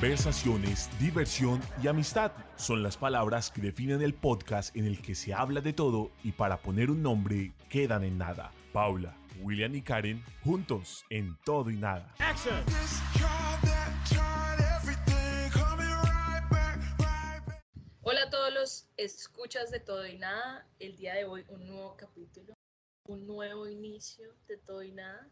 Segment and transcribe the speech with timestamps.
[0.00, 5.34] Conversaciones, diversión y amistad son las palabras que definen el podcast en el que se
[5.34, 8.52] habla de todo y para poner un nombre quedan en nada.
[8.72, 12.14] Paula, William y Karen juntos en todo y nada.
[18.02, 20.64] Hola a todos los escuchas de todo y nada.
[20.78, 22.54] El día de hoy un nuevo capítulo,
[23.02, 25.28] un nuevo inicio de todo y nada.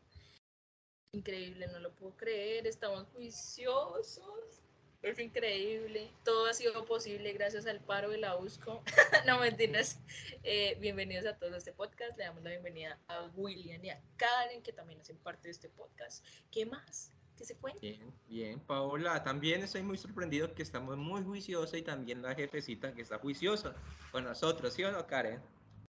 [1.16, 2.66] Increíble, no lo puedo creer.
[2.66, 4.60] Estamos juiciosos.
[5.00, 6.10] Es increíble.
[6.22, 8.82] Todo ha sido posible gracias al paro de la USCO.
[9.26, 9.98] no mentiras.
[10.42, 12.18] Eh, bienvenidos a todos a este podcast.
[12.18, 15.70] Le damos la bienvenida a William y a Karen, que también hacen parte de este
[15.70, 16.22] podcast.
[16.50, 17.14] ¿Qué más?
[17.38, 17.80] ¿Qué se cuenta?
[17.80, 19.24] Bien, bien, Paola.
[19.24, 23.74] También estoy muy sorprendido que estamos muy juiciosos y también la jefecita que está juiciosa
[24.12, 25.40] con nosotros, ¿sí o no, Karen?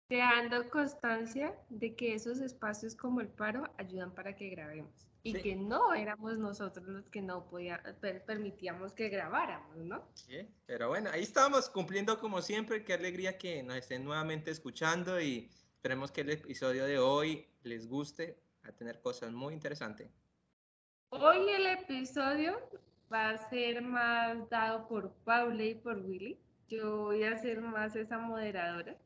[0.09, 5.55] Dejando constancia de que esos espacios como el paro ayudan para que grabemos y que
[5.55, 7.81] no éramos nosotros los que no podía,
[8.27, 10.03] permitíamos que grabáramos, ¿no?
[10.15, 12.85] Sí, pero bueno, ahí estamos cumpliendo como siempre.
[12.85, 17.89] Qué alegría que nos estén nuevamente escuchando y esperemos que el episodio de hoy les
[17.89, 20.11] guste, a tener cosas muy interesantes.
[21.11, 22.59] Hoy el episodio
[23.13, 26.39] va a ser más dado por Paula y por Willy.
[26.69, 28.97] Yo voy a ser más esa moderadora.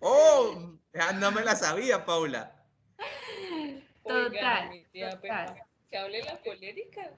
[0.00, 0.78] ¡Oh!
[1.20, 2.64] no me la sabía, Paula.
[4.04, 4.84] Total.
[4.92, 7.16] que hable la colérica.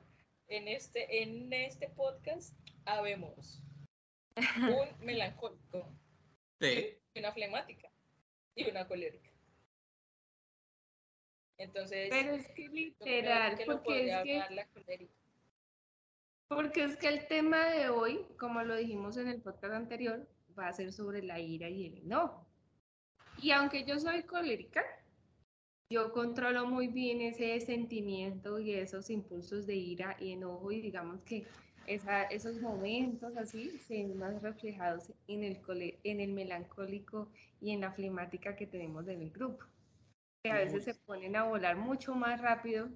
[0.48, 3.60] En este, en este podcast habemos
[4.56, 5.92] un melancólico,
[6.60, 6.96] sí.
[7.16, 7.90] una flemática
[8.54, 9.30] y una colérica.
[11.58, 15.08] Entonces, pero es que literal, porque es que,
[16.48, 20.68] porque es que el tema de hoy, como lo dijimos en el podcast anterior, va
[20.68, 22.46] a ser sobre la ira y el enojo.
[23.42, 24.84] Y aunque yo soy colérica,
[25.90, 31.22] yo controlo muy bien ese sentimiento y esos impulsos de ira y enojo y digamos
[31.22, 31.46] que
[31.86, 35.60] esos momentos así se ven más reflejados en el,
[36.02, 37.28] en el melancólico
[37.60, 39.64] y en la flemática que tenemos en el grupo
[40.50, 42.88] a veces se ponen a volar mucho más rápido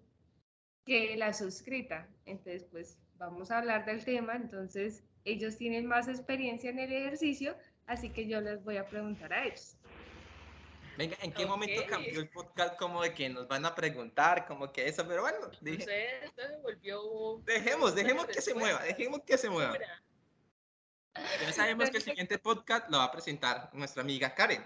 [0.84, 2.08] que la suscrita.
[2.26, 4.36] Entonces, pues vamos a hablar del tema.
[4.36, 7.56] Entonces, ellos tienen más experiencia en el ejercicio,
[7.86, 9.76] así que yo les voy a preguntar a ellos.
[11.00, 14.70] Venga, ¿en qué momento cambió el podcast como de que nos van a preguntar, como
[14.70, 15.08] que eso?
[15.08, 17.42] Pero bueno, dije, no esto se volvió...
[17.46, 19.78] Dejemos, dejemos que se mueva, dejemos que se mueva.
[21.14, 24.62] Ya sabemos que el siguiente podcast lo va a presentar nuestra amiga Karen.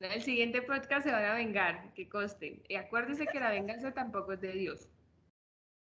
[0.00, 2.62] El siguiente podcast se van a vengar, que coste.
[2.68, 4.90] Y acuérdese que la venganza tampoco es de Dios.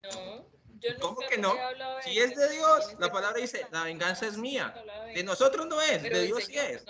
[0.04, 0.48] No,
[0.80, 1.54] yo ¿Cómo que no?
[2.02, 4.74] Si es de Dios, la este palabra dice, la venganza es mía.
[5.14, 6.84] De nosotros no es, de Dios sí es.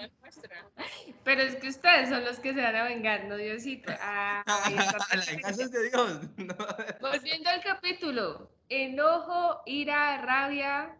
[1.25, 3.93] Pero es que ustedes son los que se van a vengar, no Diosito.
[4.01, 4.43] Ah,
[5.15, 6.21] la venganza es de Dios.
[7.01, 10.97] Volviendo al capítulo, enojo, ira, rabia.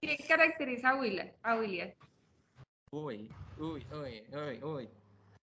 [0.00, 1.30] ¿Qué caracteriza a William?
[1.42, 1.92] A William?
[2.92, 4.88] Uy, uy, uy, uy, uy.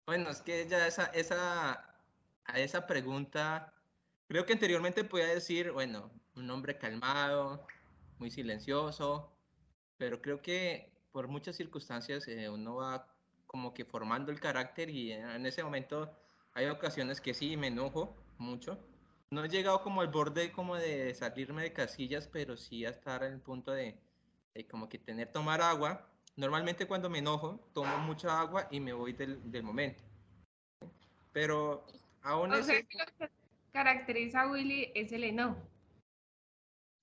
[0.05, 1.71] Bueno, es que ya esa, esa,
[2.45, 3.73] a esa pregunta,
[4.27, 7.65] creo que anteriormente podía decir, bueno, un hombre calmado,
[8.19, 9.31] muy silencioso,
[9.97, 13.07] pero creo que por muchas circunstancias eh, uno va
[13.47, 16.09] como que formando el carácter y en ese momento
[16.53, 18.77] hay ocasiones que sí me enojo mucho.
[19.29, 23.23] No he llegado como al borde como de salirme de casillas, pero sí a estar
[23.23, 23.97] en el punto de,
[24.53, 28.93] de como que tener tomar agua Normalmente cuando me enojo, tomo mucha agua y me
[28.93, 30.03] voy del, del momento.
[31.33, 31.85] Pero
[32.23, 32.71] aún así...
[32.71, 33.29] lo que
[33.71, 35.57] caracteriza a Willy es el enojo.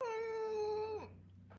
[0.00, 1.04] Mm,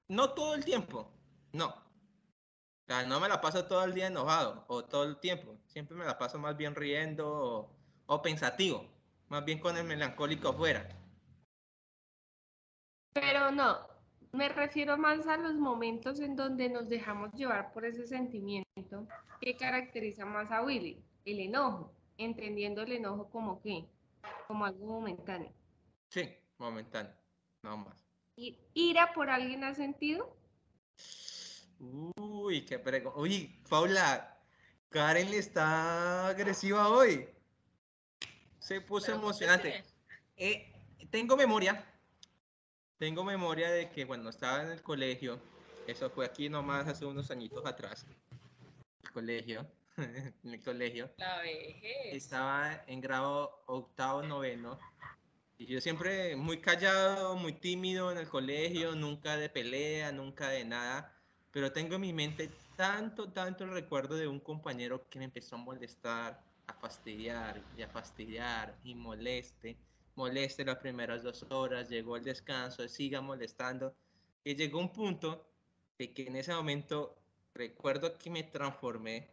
[0.10, 1.12] no todo el tiempo,
[1.54, 1.68] no.
[1.68, 5.58] O sea, no me la paso todo el día enojado o todo el tiempo.
[5.68, 7.76] Siempre me la paso más bien riendo o,
[8.08, 8.86] o pensativo,
[9.30, 10.90] más bien con el melancólico afuera.
[13.14, 13.88] Pero no,
[14.32, 19.08] me refiero más a los momentos en donde nos dejamos llevar por ese sentimiento
[19.40, 23.88] que caracteriza más a Willy, el enojo, entendiendo el enojo como qué,
[24.48, 25.54] como algo momentáneo.
[26.10, 26.28] Sí,
[26.58, 27.14] momentáneo,
[27.64, 28.09] no más.
[28.40, 30.36] ¿Y ira por alguien ha sentido?
[31.80, 33.20] Uy, qué pregunta.
[33.20, 34.38] Uy, Paula,
[34.90, 37.28] Karen está agresiva hoy.
[38.60, 39.84] Se puso emocionante.
[40.38, 40.72] Eh,
[41.12, 41.86] tengo memoria
[43.00, 45.40] tengo memoria de que cuando estaba en el colegio,
[45.88, 48.06] eso fue aquí nomás hace unos añitos atrás,
[49.04, 49.66] el colegio,
[49.98, 51.10] en el colegio.
[51.16, 52.14] La vejez.
[52.14, 54.78] Estaba en grado octavo, noveno.
[55.60, 60.66] Y yo siempre muy callado, muy tímido en el colegio, nunca de pelea, nunca de
[60.66, 61.14] nada.
[61.52, 65.58] Pero tengo en mi mente tanto, tanto el recuerdo de un compañero que me empezó
[65.58, 69.78] a molestar, a fastidiar y a fastidiar y moleste
[70.20, 73.96] moleste las primeras dos horas, llegó el descanso, siga molestando.
[74.44, 75.46] que llegó un punto
[75.98, 77.16] de que en ese momento
[77.54, 79.30] recuerdo que me transformé,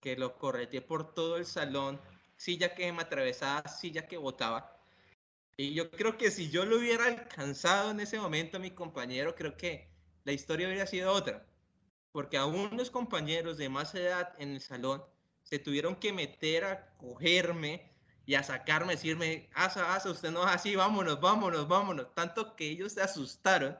[0.00, 2.00] que lo correteé por todo el salón,
[2.36, 4.79] silla que me atravesaba, silla que botaba.
[5.60, 9.58] Y yo creo que si yo lo hubiera alcanzado en ese momento mi compañero, creo
[9.58, 9.90] que
[10.24, 11.46] la historia hubiera sido otra.
[12.12, 15.04] Porque aún los compañeros de más edad en el salón
[15.42, 17.92] se tuvieron que meter a cogerme
[18.24, 22.14] y a sacarme, decirme, asa, asa, usted no es así, vámonos, vámonos, vámonos.
[22.14, 23.78] Tanto que ellos se asustaron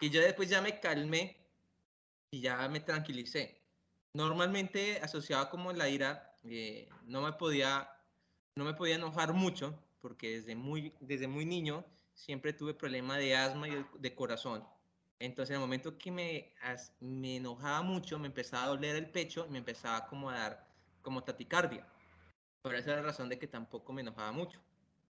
[0.00, 1.36] y yo después ya me calmé
[2.30, 3.60] y ya me tranquilicé.
[4.14, 7.90] Normalmente asociaba como la ira, eh, no me podía
[8.54, 13.34] no me podía enojar mucho porque desde muy, desde muy niño siempre tuve problema de
[13.34, 14.62] asma y de corazón.
[15.18, 16.52] Entonces, en el momento que me,
[17.00, 20.68] me enojaba mucho, me empezaba a doler el pecho y me empezaba como a dar
[21.00, 21.88] como taticardia.
[22.60, 24.60] Por esa es la razón de que tampoco me enojaba mucho.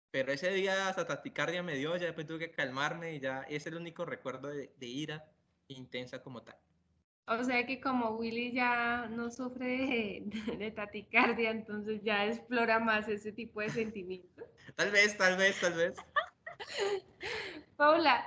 [0.09, 3.67] Pero ese día hasta taticardia me dio, ya después tuve que calmarme y ya es
[3.67, 5.29] el único recuerdo de, ira
[5.67, 6.55] intensa como tal.
[7.29, 10.23] O sea que como Willy ya no sufre de,
[10.57, 14.45] de, taticardia, entonces ya explora más ese tipo de sentimientos.
[14.75, 15.97] tal vez, tal vez, tal vez.
[17.75, 18.25] Paula,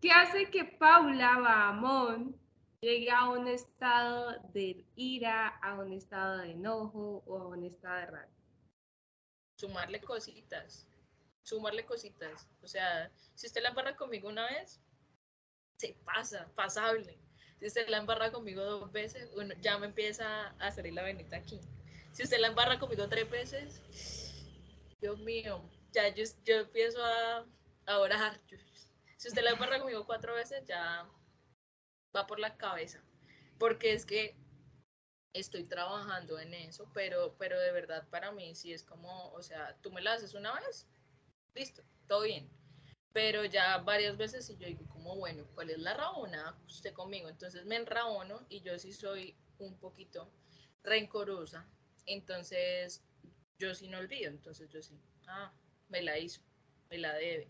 [0.00, 2.36] ¿qué hace que Paula Bahamón
[2.80, 7.98] llegue a un estado de ira, a un estado de enojo o a un estado
[7.98, 8.36] de rabia?
[9.58, 10.88] Sumarle cositas,
[11.44, 12.48] sumarle cositas.
[12.62, 14.80] O sea, si usted la embarra conmigo una vez,
[15.78, 17.16] se pasa, pasable.
[17.60, 19.30] Si usted la embarra conmigo dos veces,
[19.60, 21.60] ya me empieza a salir la venita aquí.
[22.12, 23.82] Si usted la embarra conmigo tres veces,
[24.98, 25.62] Dios mío,
[25.92, 27.44] ya yo, yo empiezo a,
[27.84, 28.40] a orar.
[29.18, 31.06] Si usted la embarra conmigo cuatro veces, ya
[32.16, 33.04] va por la cabeza.
[33.58, 34.34] Porque es que
[35.34, 39.76] estoy trabajando en eso, pero, pero de verdad para mí sí es como, o sea,
[39.82, 40.86] tú me la haces una vez,
[41.54, 42.50] listo, todo bien.
[43.12, 47.28] Pero ya varias veces y yo digo, como bueno, ¿cuál es la rabona usted conmigo?
[47.28, 50.30] Entonces me enrabono y yo sí soy un poquito
[50.84, 51.66] rencorosa.
[52.06, 53.02] Entonces
[53.58, 55.52] yo sí no olvido, entonces yo sí, ah,
[55.88, 56.40] me la hizo,
[56.88, 57.48] me la debe,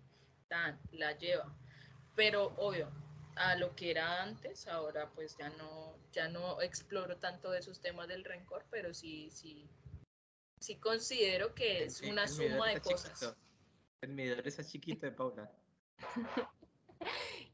[0.48, 1.54] tan, la lleva.
[2.16, 2.90] Pero obvio,
[3.36, 8.08] a lo que era antes, ahora pues ya no, ya no exploro tanto esos temas
[8.08, 9.68] del rencor, pero sí, sí,
[10.58, 13.36] sí considero que es una suma de cosas.
[14.00, 15.50] El medidor está chiquito de Paula.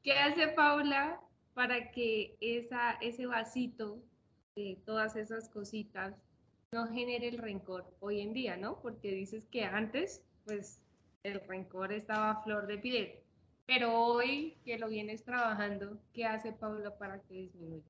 [0.03, 1.21] ¿Qué hace Paula
[1.55, 4.03] para que esa, ese vasito
[4.55, 6.15] de todas esas cositas
[6.73, 8.81] no genere el rencor hoy en día, ¿no?
[8.81, 10.83] Porque dices que antes, pues,
[11.23, 13.27] el rencor estaba a flor de piel
[13.67, 17.85] pero hoy que lo vienes trabajando, ¿qué hace Paula para que disminuya?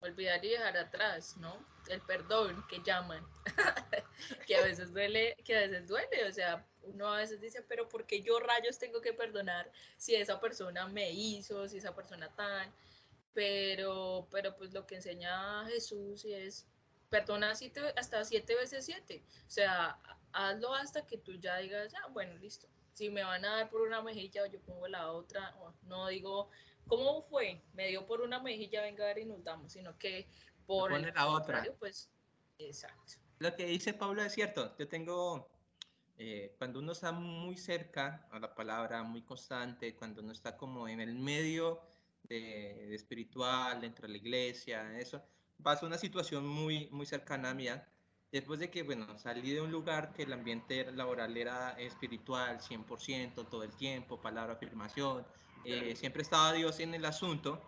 [0.00, 1.66] Olvidar y dejar atrás, ¿no?
[1.88, 3.26] El perdón que llaman,
[4.74, 8.22] veces duele, que a veces duele, o sea, uno a veces dice, pero ¿por qué
[8.22, 12.72] yo rayos tengo que perdonar si esa persona me hizo, si esa persona tan?
[13.32, 16.66] Pero, pero pues lo que enseña Jesús es,
[17.10, 19.98] perdona siete, hasta siete veces siete, o sea,
[20.32, 23.82] hazlo hasta que tú ya digas, ya, bueno, listo, si me van a dar por
[23.82, 26.50] una mejilla, yo pongo la otra, no digo,
[26.86, 27.60] ¿cómo fue?
[27.72, 30.28] Me dio por una mejilla, venga a ver y nos damos, sino que
[30.66, 31.64] por la otra.
[31.78, 32.08] Pues,
[32.58, 33.23] exacto.
[33.44, 35.50] Lo que dice Pablo es cierto, yo tengo,
[36.16, 40.88] eh, cuando uno está muy cerca a la palabra, muy constante, cuando uno está como
[40.88, 41.82] en el medio
[42.22, 45.22] de, espiritual, dentro de la iglesia, eso,
[45.62, 47.86] pasa una situación muy, muy cercana a mía,
[48.32, 53.46] después de que, bueno, salí de un lugar que el ambiente laboral era espiritual, 100%,
[53.50, 55.26] todo el tiempo, palabra, afirmación,
[55.66, 57.62] eh, siempre estaba Dios en el asunto,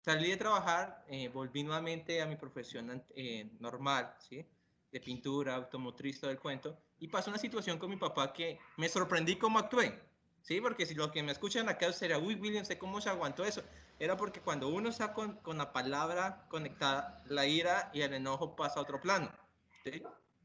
[0.00, 4.44] salí de trabajar, eh, volví nuevamente a mi profesión eh, normal, ¿sí?
[4.90, 8.88] De pintura, automotriz, todo el cuento, y pasó una situación con mi papá que me
[8.88, 10.00] sorprendí cómo actué,
[10.42, 10.60] ¿sí?
[10.60, 13.62] Porque si lo que me escuchan acá sería, uy, William, sé cómo se aguantó eso.
[13.98, 18.54] Era porque cuando uno está con, con la palabra conectada, la ira y el enojo
[18.54, 19.30] pasa a otro plano.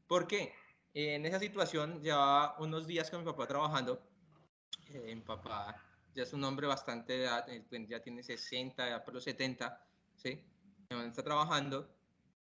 [0.06, 0.54] Porque
[0.94, 4.02] en esa situación llevaba unos días con mi papá trabajando.
[4.88, 5.76] Eh, mi papá
[6.14, 9.86] ya es un hombre bastante de edad, eh, ya tiene 60, ya por los 70,
[10.16, 10.44] ¿sí?
[10.90, 11.88] Está trabajando.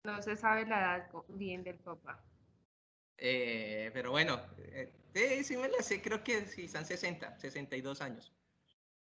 [0.06, 2.22] No se sabe la edad bien del papá.
[3.18, 4.40] Eh, pero bueno,
[5.12, 8.32] sí, sí me la sé, creo que sí, están 60, 62 años.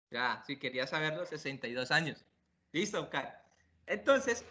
[0.10, 2.24] Ya, si quería saberlo, 62 años.
[2.72, 3.44] Listo, Oscar.
[3.86, 4.46] Entonces,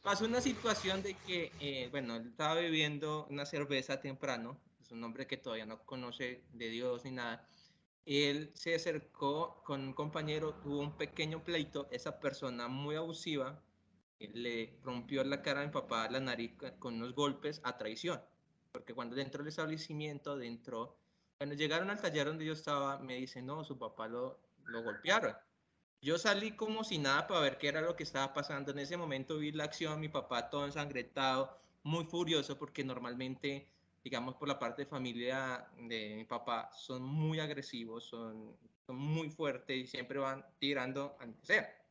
[0.00, 5.04] pasó una situación de que, eh, bueno, él estaba bebiendo una cerveza temprano, es un
[5.04, 7.46] hombre que todavía no conoce de Dios ni nada.
[8.06, 13.62] Él se acercó con un compañero, tuvo un pequeño pleito, esa persona muy abusiva
[14.28, 18.20] le rompió la cara a mi papá, la nariz con unos golpes a traición,
[18.72, 20.96] porque cuando dentro del establecimiento, dentro,
[21.38, 25.34] cuando llegaron al taller donde yo estaba, me dice, no, su papá lo, lo golpearon.
[26.00, 28.72] Yo salí como si nada para ver qué era lo que estaba pasando.
[28.72, 33.68] En ese momento vi la acción, mi papá todo ensangrentado, muy furioso porque normalmente,
[34.02, 38.56] digamos, por la parte de familia de mi papá, son muy agresivos, son,
[38.88, 41.81] muy fuertes y siempre van tirando a sea.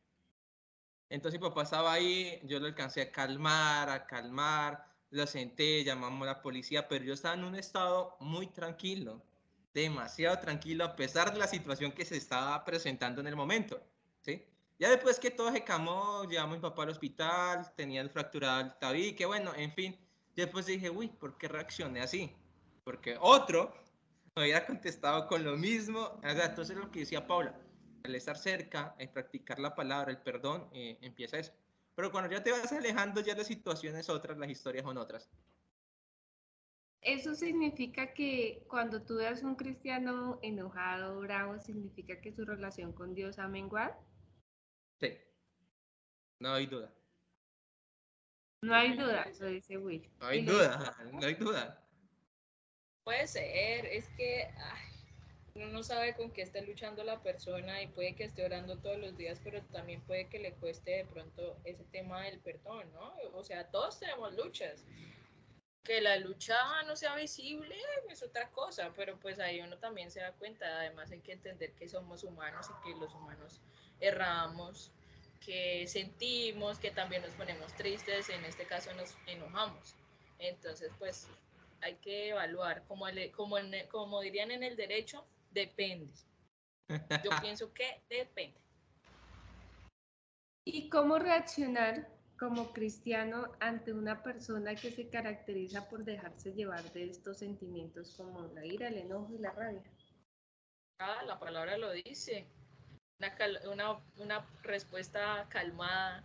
[1.12, 6.22] Entonces mi papá estaba ahí, yo lo alcancé a calmar, a calmar, lo senté, llamamos
[6.22, 9.22] a la policía, pero yo estaba en un estado muy tranquilo,
[9.74, 13.78] demasiado tranquilo a pesar de la situación que se estaba presentando en el momento,
[14.22, 14.42] ¿sí?
[14.78, 18.62] Ya después que todo se calmó, llevamos a mi papá al hospital, tenía el fracturado
[18.62, 19.94] el tabique, bueno, en fin,
[20.34, 22.34] después dije, uy, ¿por qué reaccioné así?
[22.84, 23.74] Porque otro
[24.34, 27.54] me había contestado con lo mismo, entonces lo que decía Paula,
[28.04, 31.52] al estar cerca, en practicar la palabra, el perdón, eh, empieza eso.
[31.94, 35.28] Pero cuando ya te vas alejando, ya la situación es otra, las historias son otras.
[37.02, 43.14] Eso significa que cuando tú veas un cristiano enojado, bravo, significa que su relación con
[43.14, 43.94] Dios ha menguado.
[45.00, 45.18] Sí.
[46.38, 46.92] No hay duda.
[48.62, 50.08] No hay duda, eso dice Will.
[50.20, 51.84] No hay duda, no hay duda.
[53.02, 54.48] Puede ser, es que
[55.54, 58.98] uno no sabe con qué está luchando la persona y puede que esté orando todos
[58.98, 63.12] los días, pero también puede que le cueste de pronto ese tema del perdón, ¿no?
[63.34, 64.84] O sea, todos tenemos luchas.
[65.84, 66.56] Que la lucha
[66.86, 67.76] no sea visible
[68.08, 70.64] es otra cosa, pero pues ahí uno también se da cuenta.
[70.78, 73.60] Además hay que entender que somos humanos y que los humanos
[74.00, 74.92] erramos,
[75.44, 79.96] que sentimos, que también nos ponemos tristes, en este caso nos enojamos.
[80.38, 81.28] Entonces, pues
[81.82, 83.56] hay que evaluar, como, como,
[83.90, 86.12] como dirían en el derecho, Depende.
[86.88, 88.60] Yo pienso que depende.
[90.64, 97.10] ¿Y cómo reaccionar como cristiano ante una persona que se caracteriza por dejarse llevar de
[97.10, 99.82] estos sentimientos como la ira, el enojo y la rabia?
[100.98, 102.46] Ah, la palabra lo dice.
[103.70, 106.24] Una, una, respuesta calmada,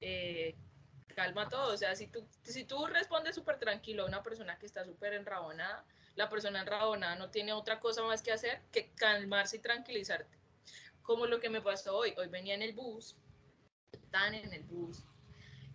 [0.00, 0.54] eh,
[1.14, 1.74] calma todo.
[1.74, 5.14] O sea, si tú, si tú respondes súper tranquilo a una persona que está súper
[5.14, 5.84] enrabonada,
[6.16, 10.38] la persona enrabonada no tiene otra cosa más que hacer que calmarse y tranquilizarte.
[11.02, 12.14] Como lo que me pasó hoy.
[12.16, 13.16] Hoy venía en el bus,
[13.92, 15.04] están en el bus,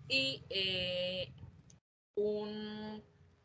[0.08, 1.32] y eh,
[2.16, 3.04] un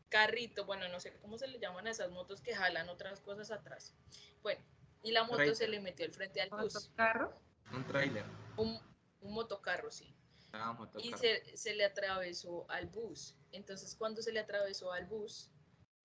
[0.09, 3.51] carrito, bueno, no sé cómo se le llaman a esas motos que jalan otras cosas
[3.51, 3.93] atrás.
[4.41, 4.61] Bueno,
[5.03, 6.75] y la moto se le metió al frente al bus.
[6.75, 7.39] ¿Un motocarro?
[7.71, 8.25] Un trailer.
[8.57, 8.79] Un,
[9.21, 10.15] motocarro, sí.
[10.53, 13.35] Ah, y se, se, le atravesó al bus.
[13.51, 15.51] Entonces, cuando se le atravesó al bus,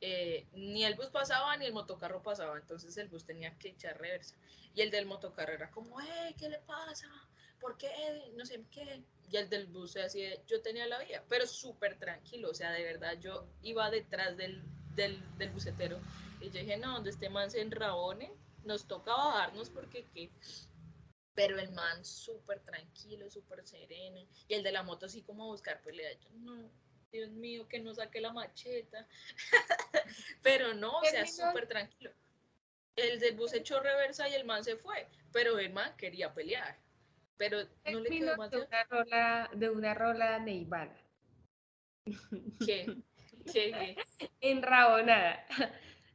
[0.01, 3.99] eh, ni el bus pasaba ni el motocarro pasaba, entonces el bus tenía que echar
[3.99, 4.37] reversa.
[4.75, 7.09] Y el del motocarro era como, hey, ¿qué le pasa?
[7.61, 7.91] ¿Por qué?
[8.35, 9.03] No sé qué.
[9.31, 12.73] Y el del bus se hacía, yo tenía la vía, pero súper tranquilo, o sea,
[12.73, 14.63] de verdad, yo iba detrás del,
[14.97, 16.01] del, del bucetero
[16.41, 18.33] y yo dije, no, donde este man se enrabone,
[18.65, 20.31] nos toca bajarnos porque qué.
[21.35, 24.27] Pero el man súper tranquilo, súper sereno.
[24.49, 26.13] Y el de la moto así como a buscar pelea.
[26.19, 26.71] Yo, no,
[27.13, 29.07] Dios mío, que no saque la macheta.
[30.43, 32.13] pero no, o sea, súper tranquilo.
[32.97, 36.79] El del bus echó reversa y el man se fue, pero el man quería pelear.
[37.37, 37.59] Pero
[37.91, 40.97] no le quedó más de una rola, de una rola neivana.
[42.65, 42.97] ¿Qué?
[43.51, 43.97] ¿Qué?
[44.41, 45.47] Enrabonada.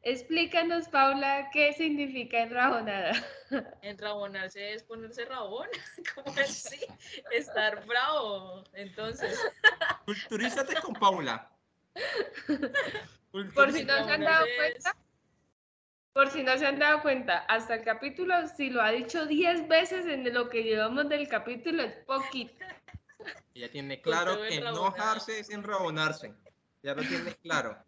[0.05, 3.11] Explícanos, Paula, ¿qué significa enrabonada?
[3.81, 5.67] Enrabonarse es ponerse rabón,
[6.13, 6.79] ¿cómo así?
[7.31, 9.35] Estar bravo, entonces.
[10.05, 11.51] Culturízate con Paula.
[13.31, 14.95] Por si no se han dado cuenta,
[16.13, 19.67] por si no se han dado cuenta, hasta el capítulo, si lo ha dicho 10
[19.67, 22.63] veces en lo que llevamos del capítulo, es poquito.
[23.55, 26.35] Ella tiene claro que enojarse es enrabonarse.
[26.83, 27.83] Ya lo tiene claro.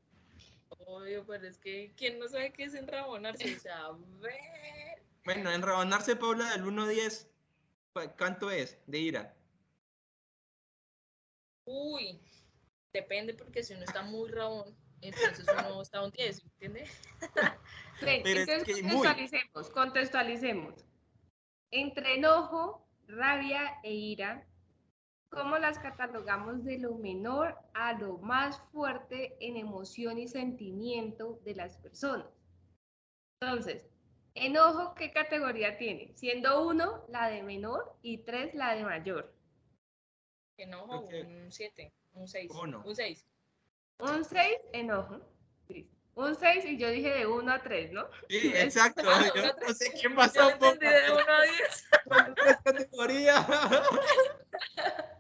[0.70, 3.56] Obvio, pero es que ¿quién no sabe qué es enrabonarse?
[3.56, 5.02] O sea, a ver.
[5.26, 7.30] Bueno, enrabonarse, Paula, del 1 a 10,
[8.18, 9.36] ¿cuánto es de ira?
[11.66, 12.22] Uy,
[12.94, 16.90] depende porque si uno está muy rabón, entonces uno está un 10, ¿entiendes?
[18.02, 20.86] entonces contextualicemos, contextualicemos.
[21.72, 24.48] Entre enojo, rabia e ira,
[25.30, 31.56] cómo las catalogamos de lo menor a lo más fuerte en emoción y sentimiento de
[31.56, 32.28] las personas.
[33.42, 33.84] Entonces,
[34.34, 36.14] enojo, ¿qué categoría tiene?
[36.16, 39.34] Siendo uno la de menor y tres la de mayor.
[40.58, 42.52] Enojo, un 7, un 6.
[42.52, 43.26] Un 6.
[44.00, 45.22] Un 6, enojo.
[46.16, 48.08] Un 6 y yo dije de 1 a 3, ¿no?
[48.28, 49.04] Sí, exacto.
[49.36, 50.50] yo no sé quién pasó.
[50.50, 52.36] Yo de 1 a 10.
[52.36, 53.46] Tres categorías.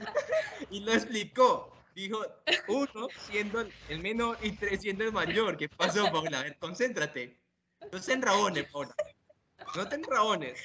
[0.70, 1.72] y lo explicó.
[1.94, 2.24] Dijo
[2.68, 5.56] uno siendo el menor y tres siendo el mayor.
[5.56, 6.40] ¿Qué pasó, Paula?
[6.40, 7.36] A ver, concéntrate.
[7.90, 8.94] No se enrabone, Paula.
[9.74, 10.60] No te enrabones.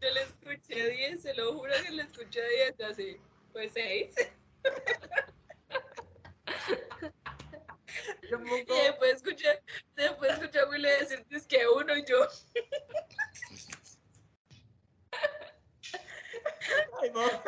[0.00, 3.16] Yo le escuché 10, se lo juro que le escuché 10, así.
[3.52, 4.14] Pues 6.
[8.30, 9.62] Yo pongo- Y después escuché,
[9.94, 12.26] después escuché a Willy decir que uno y yo.
[17.02, 17.42] Ay, Paula.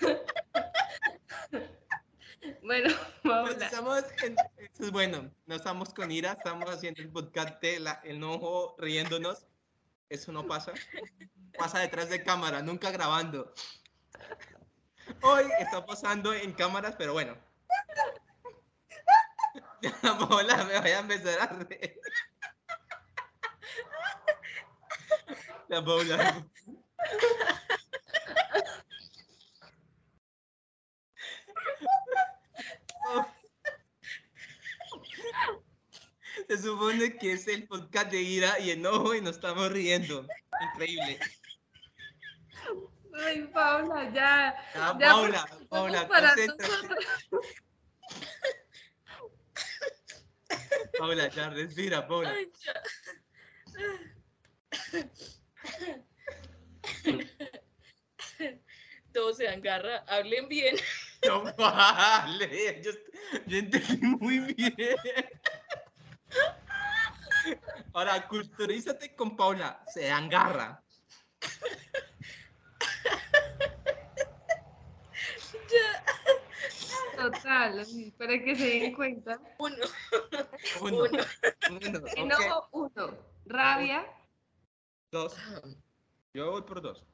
[2.62, 3.64] Bueno, Pues Paula.
[3.66, 4.36] estamos en-
[4.78, 9.46] es bueno, no estamos con ira, estamos haciendo el podcast de la, el enojo riéndonos.
[10.10, 10.72] Eso no pasa.
[11.58, 13.52] Pasa detrás de cámara, nunca grabando.
[15.22, 17.36] Hoy está pasando en cámaras, pero bueno.
[19.82, 22.00] Ya, Paola, me voy a empezar a reír.
[25.68, 26.46] La Paola.
[36.48, 40.26] Se supone que es el podcast de ira y enojo y nos estamos riendo.
[40.72, 41.18] Increíble.
[43.16, 44.54] Ay, Paula, ya.
[44.74, 46.98] Ya, Ya, Paula, Vamos Paula, para nosotros.
[50.98, 52.30] Paula, ya, respira, Paula.
[52.30, 52.52] Ay,
[54.92, 55.08] ya.
[59.24, 60.76] Todo se agarra, hablen bien.
[61.26, 62.90] No vale, yo,
[63.46, 64.76] yo entendí muy bien.
[67.94, 70.84] Ahora, culturízate con Paula, se agarra.
[77.16, 77.86] Total,
[78.18, 79.40] para que se den cuenta.
[79.56, 79.76] Uno,
[80.82, 81.24] Uno, uno.
[82.18, 83.18] uno, uno.
[83.46, 84.06] Rabia,
[85.10, 85.34] dos.
[86.34, 87.13] Yo voy por dos.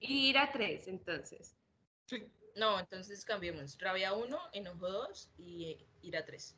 [0.00, 1.56] Y ira, tres, entonces.
[2.06, 2.30] Sí.
[2.56, 3.78] No, entonces cambiemos.
[3.78, 6.56] Rabia 1, enojo 2 y eh, ira 3.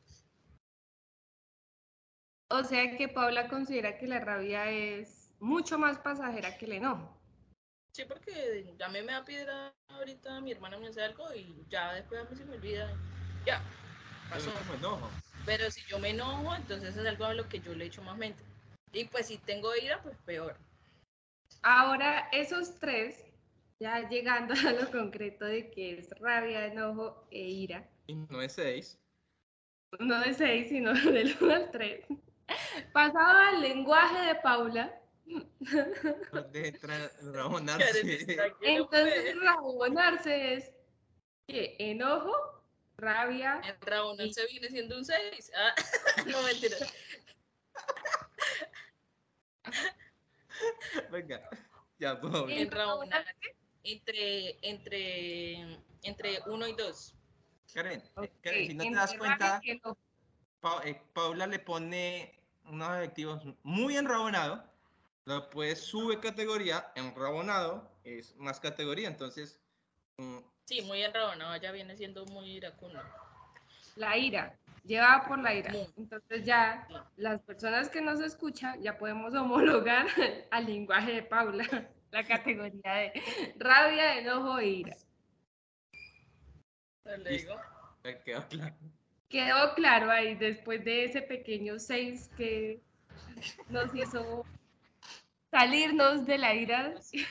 [2.49, 7.17] O sea que Paula considera que la rabia es mucho más pasajera que el enojo.
[7.93, 11.93] Sí, porque ya me, me da piedra ahorita, mi hermana me hace algo y ya
[11.95, 12.93] después a mí se me olvida.
[13.45, 13.63] Ya,
[14.29, 14.53] pasó.
[14.53, 15.11] Como enojo.
[15.45, 18.17] Pero si yo me enojo, entonces es algo a lo que yo le echo más
[18.17, 18.43] mente.
[18.93, 20.57] Y pues si tengo ira, pues peor.
[21.63, 23.25] Ahora, esos tres,
[23.81, 28.53] ya llegando a lo concreto de que es rabia, enojo e ira, Y no es
[28.53, 28.99] seis.
[29.99, 32.05] no de seis, sino del 1 al 3,
[32.93, 34.97] pasado al lenguaje de Paula,
[36.53, 37.51] De está que no
[38.61, 40.73] entonces rabonarse es
[41.47, 42.33] que enojo,
[42.97, 45.53] rabia, En Rabonal se viene siendo un 6.
[45.57, 45.75] Ah,
[46.27, 46.77] no mentira.
[51.11, 51.49] Venga,
[51.99, 52.55] ya, Paula.
[52.55, 53.25] En Rabonal
[53.85, 57.15] entre entre entre 1 y 2.
[57.75, 59.61] Karen, eh, Karen, si no te das cuenta.
[60.61, 64.63] Pa- eh, Paula le pone unos adjetivos muy enrabonado,
[65.25, 69.59] después sube categoría, enrabonado es más categoría, entonces
[70.19, 73.01] mm, Sí, muy enrabonado, ya viene siendo muy iracundo.
[73.97, 75.73] la ira, llevada por la ira.
[75.97, 80.07] Entonces ya las personas que nos escuchan ya podemos homologar
[80.51, 84.97] al lenguaje de Paula la categoría de rabia, enojo e ira.
[87.05, 87.53] Le Listo.
[87.53, 87.61] digo.
[88.05, 88.77] me quedó claro.
[89.29, 92.81] Quedó claro ahí después de ese pequeño 6 que
[93.69, 94.45] nos hizo
[95.51, 96.95] salirnos de la ira.
[97.01, 97.27] Sí.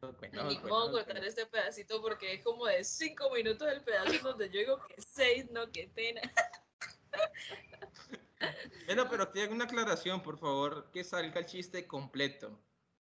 [0.00, 0.92] Bueno, Ni bueno, puedo bueno.
[1.04, 4.94] cortar este pedacito porque es como de 5 minutos el pedazo donde yo digo que
[5.02, 6.20] 6, no, que pena.
[8.86, 12.58] Bueno, pero hay una aclaración, por favor, que salga el chiste completo.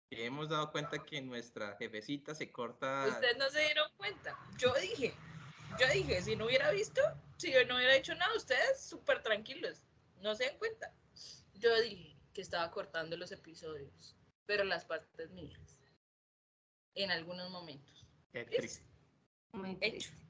[0.10, 3.06] Que hemos dado cuenta que nuestra jefecita se corta.
[3.10, 4.38] Ustedes no se dieron cuenta.
[4.58, 5.14] Yo dije,
[5.80, 7.02] yo dije, si no hubiera visto,
[7.38, 9.84] si yo no hubiera hecho nada, ustedes súper tranquilos.
[10.22, 10.94] No se dan cuenta.
[11.56, 15.78] Yo dije que estaba cortando los episodios, pero las partes mías.
[16.96, 18.06] En algunos momentos.
[18.32, 18.56] Qué ¿Ves?
[18.58, 18.86] triste.
[19.54, 20.10] Muy Hecho.
[20.10, 20.24] triste.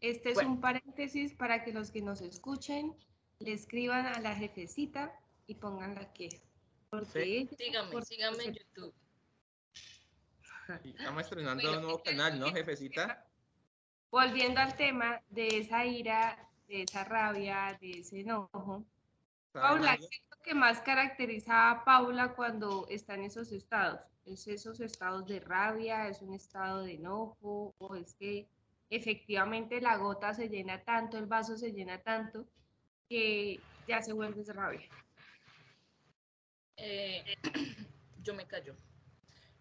[0.00, 0.50] Este es Bueno.
[0.50, 2.94] un paréntesis para que los que nos escuchen
[3.38, 6.42] le escriban a la jefecita y pongan la queja.
[6.90, 7.56] Porque Sí.
[7.56, 8.94] síganme los en YouTube.
[10.84, 13.26] Estamos estrenando Bueno, un nuevo canal, ¿no, jefecita?
[14.10, 18.84] Volviendo al tema de esa ira, de esa rabia, de ese enojo.
[19.52, 24.00] Paula, ¿qué es lo que más caracteriza a Paula cuando está en esos estados?
[24.24, 26.08] ¿Es esos estados de rabia?
[26.08, 27.74] ¿Es un estado de enojo?
[27.78, 28.48] ¿O es que
[28.90, 32.46] efectivamente la gota se llena tanto, el vaso se llena tanto,
[33.08, 34.88] que ya se vuelve esa rabia?
[36.76, 37.36] Eh,
[38.22, 38.76] yo me callo.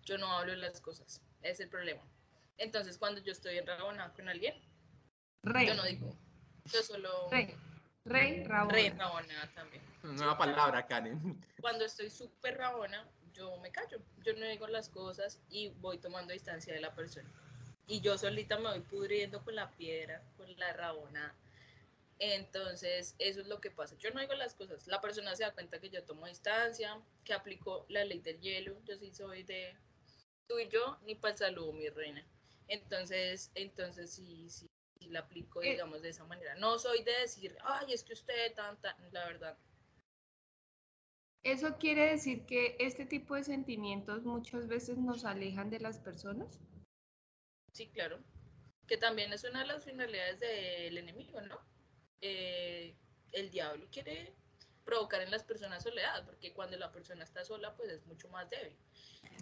[0.06, 1.22] Yo no hablo de las cosas.
[1.42, 2.02] Es el problema.
[2.58, 4.56] Entonces, cuando yo estoy enrabonada con alguien,
[5.44, 6.16] Re, yo no digo.
[6.66, 7.30] Yo solo.
[7.30, 7.56] re.
[8.06, 8.74] Rey Rabona.
[8.74, 9.82] Rey Rabona también.
[10.04, 11.40] Nueva palabra, Karen.
[11.62, 14.00] Cuando estoy súper Rabona, yo me callo.
[14.24, 17.30] Yo no digo las cosas y voy tomando distancia de la persona.
[17.88, 21.34] Y yo solita me voy pudriendo con la piedra, con la Rabona.
[22.20, 23.96] Entonces, eso es lo que pasa.
[24.00, 24.88] Yo no digo las cosas.
[24.88, 28.78] La persona se da cuenta que yo tomo distancia, que aplico la ley del hielo.
[28.86, 29.76] Yo sí soy de
[30.48, 32.26] tú y yo, ni para el saludo, mi reina.
[32.68, 34.68] Entonces, entonces sí, sí,
[35.10, 35.72] la aplico, eh.
[35.72, 36.56] digamos, de esa manera.
[36.56, 39.58] No soy de decir, ay, es que usted tanta, la verdad.
[41.44, 46.62] ¿Eso quiere decir que este tipo de sentimientos muchas veces nos alejan de las personas?
[47.74, 48.24] Sí, claro.
[48.88, 51.60] Que también es una de las finalidades del enemigo, ¿no?
[52.22, 52.96] Eh,
[53.34, 54.34] el diablo quiere
[54.86, 58.50] provocar en las personas soledad, porque cuando la persona está sola, pues es mucho más
[58.50, 58.78] débil.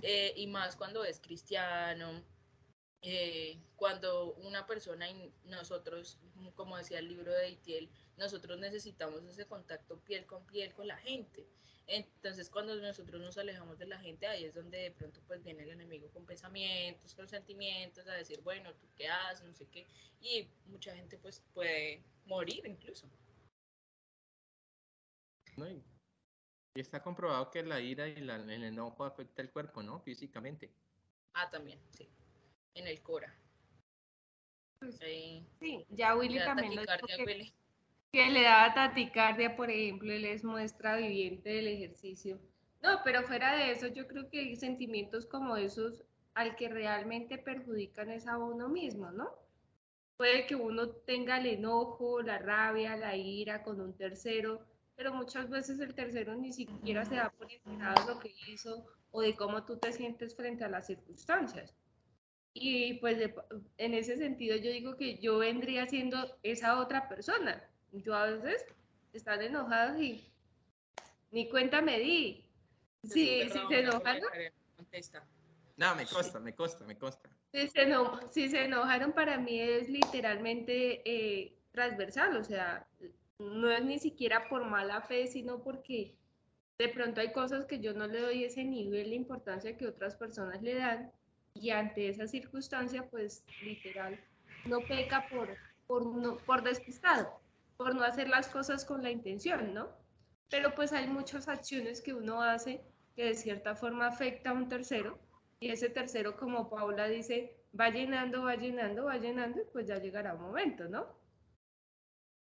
[0.02, 2.24] Eh, y más cuando es cristiano,
[3.02, 6.20] eh, cuando una persona y nosotros,
[6.56, 10.98] como decía el libro de Itiel, nosotros necesitamos ese contacto piel con piel con la
[10.98, 11.48] gente.
[11.88, 15.64] Entonces, cuando nosotros nos alejamos de la gente, ahí es donde de pronto pues viene
[15.64, 19.46] el enemigo con pensamientos, con sentimientos, a decir, bueno, ¿tú qué haces?
[19.46, 19.88] No sé qué.
[20.22, 23.08] Y mucha gente pues puede morir incluso.
[25.68, 25.84] Y
[26.80, 30.00] está comprobado que la ira y el enojo afecta el cuerpo, ¿no?
[30.00, 30.72] Físicamente.
[31.34, 32.10] Ah, también, sí
[32.76, 33.34] en el Cora.
[34.80, 37.54] Pues, sí, ya Willy también lo que,
[38.12, 42.40] que, le daba taticardia, por ejemplo, él es muestra viviente del ejercicio.
[42.82, 47.38] No, pero fuera de eso, yo creo que hay sentimientos como esos al que realmente
[47.38, 49.30] perjudican es a uno mismo, ¿no?
[50.18, 54.66] Puede que uno tenga el enojo, la rabia, la ira con un tercero,
[55.02, 58.86] pero muchas veces el tercero ni siquiera se da por enterado de lo que hizo
[59.10, 61.74] o de cómo tú te sientes frente a las circunstancias.
[62.54, 63.18] Y pues
[63.78, 67.68] en ese sentido yo digo que yo vendría siendo esa otra persona.
[67.92, 68.64] Yo a veces
[69.12, 70.32] están enojados y
[71.32, 72.46] ni cuenta me di.
[73.02, 74.22] Si, si se enojaron...
[75.78, 77.28] No, me costa, me costa, me costa.
[77.52, 77.92] Si se,
[78.30, 82.88] si se enojaron para mí es literalmente eh, transversal, o sea,
[83.42, 86.16] no es ni siquiera por mala fe, sino porque
[86.78, 90.16] de pronto hay cosas que yo no le doy ese nivel de importancia que otras
[90.16, 91.12] personas le dan
[91.54, 94.20] y ante esa circunstancia, pues literal,
[94.66, 95.50] no peca por,
[95.88, 97.40] por, no, por despistado,
[97.78, 99.90] por no hacer las cosas con la intención, ¿no?
[100.50, 102.82] Pero pues hay muchas acciones que uno hace
[103.16, 105.20] que de cierta forma afecta a un tercero
[105.60, 110.00] y ese tercero, como Paula dice, va llenando, va llenando, va llenando y pues ya
[110.00, 111.21] llegará un momento, ¿no?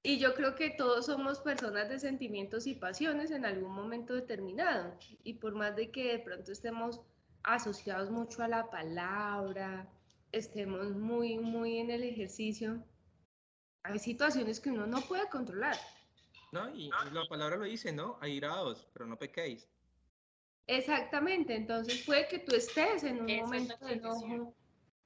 [0.02, 4.96] Y yo creo que todos somos personas de sentimientos y pasiones en algún momento determinado.
[5.22, 7.00] Y por más de que de pronto estemos
[7.44, 9.88] asociados mucho a la palabra,
[10.32, 12.82] estemos muy, muy en el ejercicio,
[13.84, 15.76] hay situaciones que uno no puede controlar.
[16.52, 18.18] No, y, la palabra lo dice, ¿no?
[18.20, 19.68] Airados, pero no pequéis.
[20.66, 24.54] Exactamente, entonces puede que tú estés en un momento de enojo,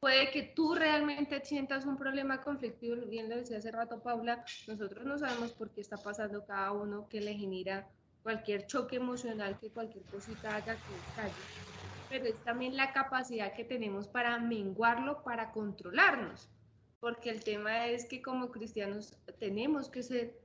[0.00, 5.04] puede que tú realmente sientas un problema conflictivo, bien lo decía hace rato Paula, nosotros
[5.04, 7.88] no sabemos por qué está pasando cada uno que le genera
[8.22, 11.76] cualquier choque emocional que cualquier cosita haga que calle
[12.08, 16.48] pero es también la capacidad que tenemos para menguarlo, para controlarnos,
[17.00, 20.38] porque el tema es que como cristianos tenemos que ser,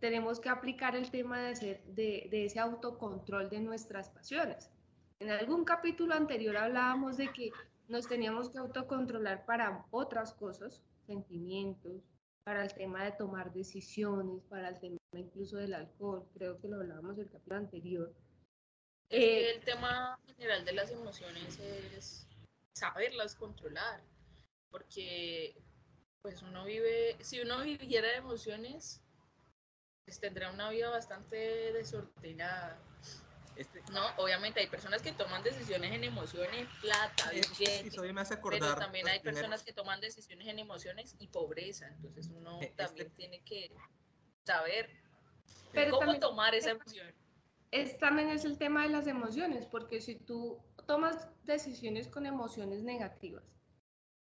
[0.00, 4.70] tenemos que aplicar el tema de, ser, de, de ese autocontrol de nuestras pasiones.
[5.20, 7.50] En algún capítulo anterior hablábamos de que
[7.88, 12.02] nos teníamos que autocontrolar para otras cosas, sentimientos,
[12.44, 16.76] para el tema de tomar decisiones, para el tema incluso del alcohol, creo que lo
[16.76, 18.14] hablábamos el capítulo anterior
[19.10, 22.26] eh, el tema general de las emociones es
[22.74, 24.02] saberlas controlar,
[24.70, 25.56] porque
[26.22, 29.00] pues uno vive, si uno viviera de emociones,
[30.04, 31.36] pues tendrá una vida bastante
[31.72, 32.80] desordenada.
[33.56, 37.32] Este, no, obviamente hay personas que toman decisiones en emociones, plata,
[38.50, 43.06] pero también hay personas que toman decisiones en emociones y pobreza, entonces uno e, también
[43.06, 43.70] este tiene que
[44.44, 44.90] saber
[45.90, 47.14] cómo tomar esa emoción
[47.70, 52.82] es, también es el tema de las emociones, porque si tú tomas decisiones con emociones
[52.82, 53.44] negativas,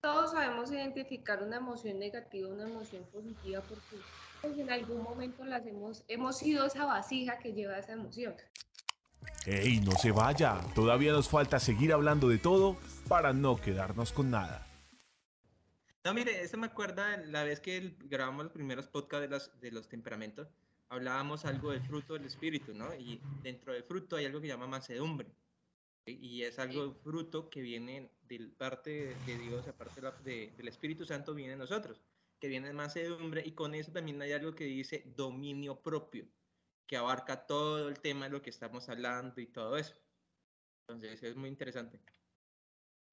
[0.02, 3.98] todos sabemos identificar una emoción negativa, una emoción positiva, porque
[4.42, 8.36] pues, en algún momento las hemos, hemos sido esa vasija que lleva esa emoción.
[9.46, 10.60] ¡Ey, no se vaya!
[10.74, 14.68] Todavía nos falta seguir hablando de todo para no quedarnos con nada.
[16.04, 19.88] No, mire, eso me acuerda la vez que grabamos los primeros podcasts de, de los
[19.88, 20.48] temperamentos
[20.90, 22.94] hablábamos algo del fruto del Espíritu, ¿no?
[22.96, 25.28] Y dentro del fruto hay algo que se llama mansedumbre.
[26.06, 31.34] Y es algo fruto que viene de parte de Dios, aparte de, del Espíritu Santo,
[31.34, 32.02] viene en nosotros.
[32.40, 36.28] que viene de mansedumbre, y con eso también hay algo que dice dominio propio,
[36.88, 39.96] que abarca todo el tema de lo que estamos hablando y todo eso.
[40.88, 42.00] Entonces, es muy interesante.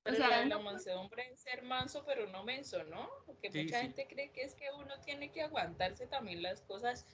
[0.05, 3.09] o sea, la, mansedumbre es ser manso, pero no menso, ¿no?
[3.27, 7.07] Porque mucha gente cree que es que uno tiene que aguantarse también las cosas,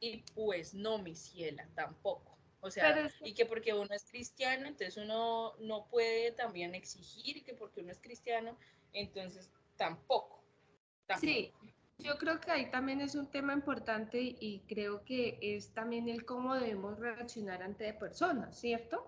[0.00, 2.38] y pues no, mi ciela, tampoco.
[2.60, 7.54] O sea, y que porque uno es cristiano, entonces uno no puede también exigir que
[7.54, 8.58] porque uno es cristiano,
[8.92, 10.42] entonces tampoco.
[11.20, 11.52] Sí,
[11.98, 16.24] yo creo que ahí también es un tema importante y creo que es también el
[16.24, 19.04] cómo debemos reaccionar ante personas, ¿cierto?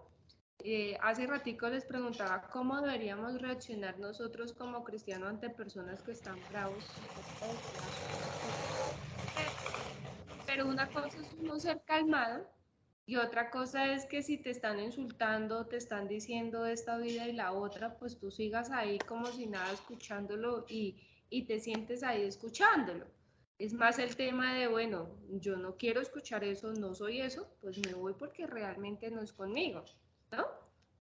[0.65, 6.39] Eh, hace ratico les preguntaba cómo deberíamos reaccionar nosotros como cristianos ante personas que están
[6.51, 6.85] bravos.
[10.47, 12.47] Pero una cosa es uno ser calmado
[13.07, 17.33] y otra cosa es que si te están insultando, te están diciendo esta vida y
[17.33, 20.97] la otra, pues tú sigas ahí como si nada escuchándolo y,
[21.31, 23.07] y te sientes ahí escuchándolo.
[23.59, 27.79] Es más el tema de, bueno, yo no quiero escuchar eso, no soy eso, pues
[27.79, 29.85] me voy porque realmente no es conmigo,
[30.33, 30.47] ¿no?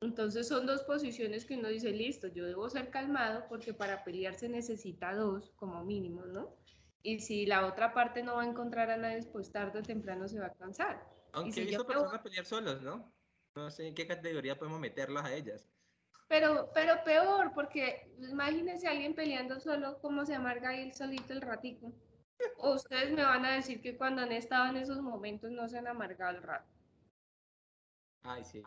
[0.00, 4.34] Entonces son dos posiciones que uno dice, listo, yo debo ser calmado porque para pelear
[4.34, 6.56] se necesita dos como mínimo, ¿no?
[7.02, 10.28] Y si la otra parte no va a encontrar a nadie, pues tarde o temprano
[10.28, 11.04] se va a cansar.
[11.32, 13.12] Aunque he visto personas pelear solos, ¿no?
[13.56, 15.66] No sé en qué categoría podemos meterlas a ellas.
[16.28, 21.32] Pero, pero peor, porque imagínense a alguien peleando solo, ¿cómo se amarga ahí el solito
[21.32, 21.92] el ratico?
[22.58, 25.78] O ustedes me van a decir que cuando han estado en esos momentos no se
[25.78, 26.68] han amargado el rato.
[28.24, 28.62] Ay, sí.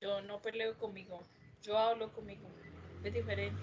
[0.00, 1.22] Yo no peleo conmigo,
[1.62, 2.48] yo hablo conmigo.
[3.04, 3.60] Es diferente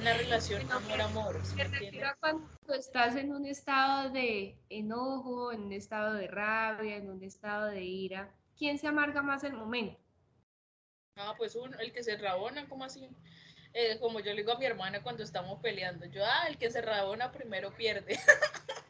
[0.00, 1.40] una relación amor-amor.
[2.20, 7.66] cuando estás en un estado de enojo, en un estado de rabia, en un estado
[7.66, 10.00] de ira, ¿quién se amarga más el momento?
[11.18, 13.08] Ah, pues uno, el que se rabona, ¿cómo así?
[13.74, 16.70] Eh, como yo le digo a mi hermana cuando estamos peleando, yo, ah, el que
[16.70, 18.18] se rabona primero pierde.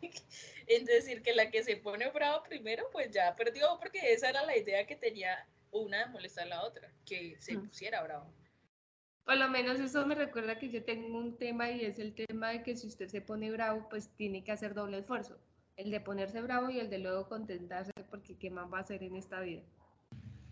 [0.67, 4.45] es decir, que la que se pone bravo primero, pues ya perdió, porque esa era
[4.45, 8.31] la idea que tenía una de molestar a la otra, que se pusiera bravo.
[9.25, 12.51] Por lo menos eso me recuerda que yo tengo un tema y es el tema
[12.51, 15.39] de que si usted se pone bravo, pues tiene que hacer doble esfuerzo.
[15.77, 19.03] El de ponerse bravo y el de luego contentarse, porque ¿qué más va a hacer
[19.03, 19.63] en esta vida?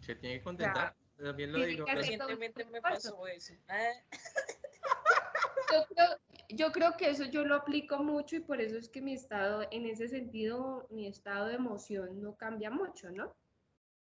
[0.00, 0.94] Se tiene que contentar.
[1.16, 1.86] También lo digo.
[1.86, 3.54] Recientemente me pasó eso.
[3.68, 3.90] Ah.
[5.72, 6.08] Yo creo,
[6.50, 9.66] yo creo que eso yo lo aplico mucho y por eso es que mi estado,
[9.72, 13.34] en ese sentido, mi estado de emoción no cambia mucho, ¿no?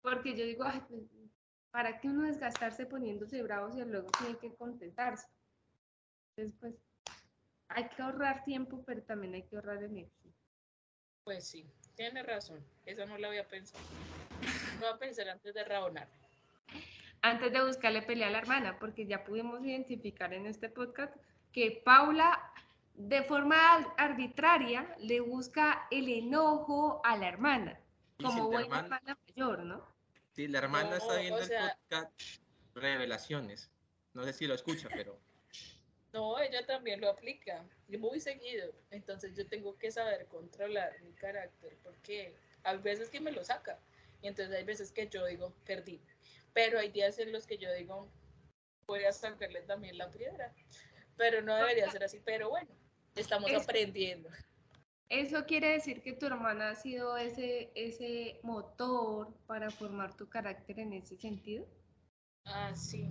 [0.01, 1.03] Porque yo digo, ay, pues,
[1.71, 5.29] ¿Para qué uno desgastarse poniéndose bravos y luego tiene que contentarse?
[6.37, 6.75] Entonces, pues,
[7.69, 10.33] hay que ahorrar tiempo, pero también hay que ahorrar energía.
[11.23, 12.65] Pues sí, tiene razón.
[12.87, 13.85] Eso no lo había pensado.
[14.75, 16.09] No voy a pensar antes de rabonar.
[17.23, 21.15] Antes de buscarle pelea a la hermana, porque ya pudimos identificar en este podcast
[21.53, 22.53] que Paula
[22.95, 27.81] de forma arbitraria le busca el enojo a la hermana,
[28.23, 29.87] como buena hermana mayor, ¿no?
[30.33, 31.51] Sí, la hermana está viendo el
[31.89, 32.21] podcast
[32.75, 33.71] Revelaciones.
[34.15, 35.19] No sé si lo escucha, pero.
[36.13, 38.73] No, ella también lo aplica, muy seguido.
[38.91, 43.79] Entonces yo tengo que saber controlar mi carácter, porque hay veces que me lo saca.
[44.23, 46.01] Y entonces hay veces que yo digo, perdí.
[46.53, 48.11] Pero hay días en los que yo digo,
[48.87, 50.53] voy a sacarle también la piedra.
[51.17, 52.21] Pero no debería ser así.
[52.25, 52.71] Pero bueno,
[53.15, 54.29] estamos aprendiendo.
[55.09, 60.79] ¿Eso quiere decir que tu hermana ha sido ese, ese motor para formar tu carácter
[60.79, 61.67] en ese sentido?
[62.45, 63.09] Ah, sí.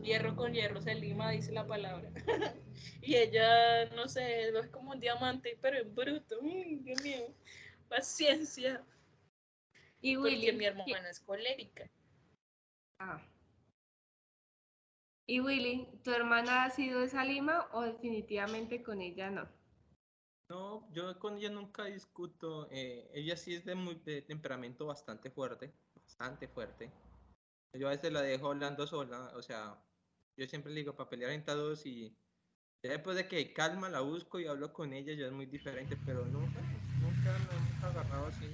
[0.00, 2.10] Hierro con hierro se lima, dice la palabra.
[3.02, 6.36] y ella, no sé, es como un diamante, pero en bruto.
[6.40, 7.34] Dios mío,
[7.88, 8.84] paciencia.
[10.00, 11.90] Y Willy, Porque mi hermana es colérica.
[13.00, 13.18] Ah.
[15.26, 19.48] Y Willy, ¿tu hermana ha sido esa lima o definitivamente con ella no?
[20.50, 22.68] No, yo con ella nunca discuto.
[22.70, 26.90] Eh, ella sí es de, muy, temperamento bastante fuerte, bastante fuerte.
[27.72, 29.80] Yo a veces la dejo hablando sola, o sea,
[30.36, 32.14] yo siempre le digo para pelear en dos y
[32.82, 36.24] después de que calma la busco y hablo con ella, ya es muy diferente, pero
[36.26, 36.60] nunca,
[37.00, 38.46] nunca nos hemos agarrado así.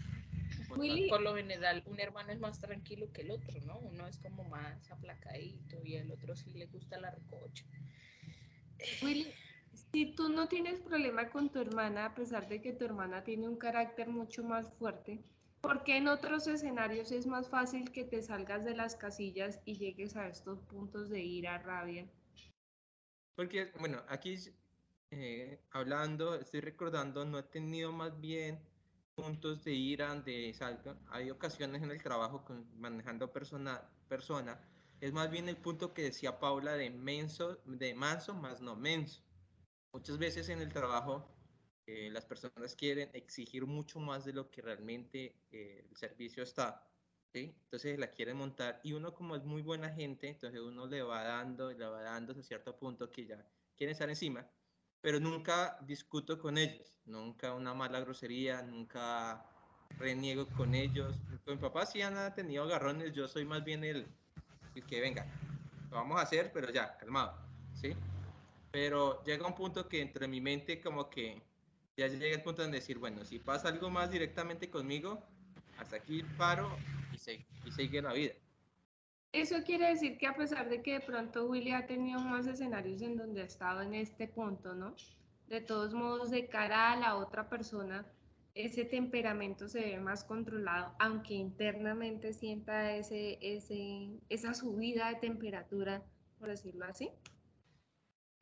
[1.08, 3.78] Por lo general, un hermano es más tranquilo que el otro, ¿no?
[3.78, 7.64] Uno es como más aplacadito y el otro sí le gusta la recocha.
[9.02, 9.32] Willy,
[9.92, 13.48] si tú no tienes problema con tu hermana, a pesar de que tu hermana tiene
[13.48, 15.20] un carácter mucho más fuerte,
[15.60, 19.78] ¿por qué en otros escenarios es más fácil que te salgas de las casillas y
[19.78, 22.06] llegues a estos puntos de ira, rabia?
[23.34, 24.36] Porque, bueno, aquí
[25.10, 28.58] eh, hablando, estoy recordando, no he tenido más bien
[29.16, 30.96] puntos de ira de salga.
[31.08, 34.60] Hay ocasiones en el trabajo con, manejando persona, persona.
[35.00, 39.26] Es más bien el punto que decía Paula de menso, de manso más no menso
[39.96, 41.26] muchas veces en el trabajo
[41.86, 46.86] eh, las personas quieren exigir mucho más de lo que realmente eh, el servicio está.
[47.32, 47.56] ¿sí?
[47.64, 51.22] Entonces la quieren montar y uno como es muy buena gente, entonces uno le va
[51.22, 53.42] dando le va dando hasta cierto punto que ya
[53.74, 54.46] quieren estar encima,
[55.00, 59.44] pero nunca discuto con ellos, nunca una mala grosería, nunca
[59.98, 61.16] reniego con ellos.
[61.44, 64.06] Con mi papá sí han tenido agarrones, yo soy más bien el,
[64.74, 65.26] el que venga,
[65.90, 67.38] lo vamos a hacer, pero ya, calmado,
[67.74, 67.94] ¿sí?
[68.72, 71.40] Pero llega un punto que entre mi mente como que
[71.96, 75.22] ya llega el punto de decir, bueno, si pasa algo más directamente conmigo,
[75.78, 76.76] hasta aquí paro
[77.12, 78.34] y, se, y sigue la vida.
[79.36, 83.02] Eso quiere decir que a pesar de que de pronto Willy ha tenido más escenarios
[83.02, 84.96] en donde ha estado en este punto, ¿no?
[85.46, 88.10] De todos modos, de cara a la otra persona,
[88.54, 96.02] ese temperamento se ve más controlado, aunque internamente sienta ese, ese, esa subida de temperatura,
[96.38, 97.10] por decirlo así.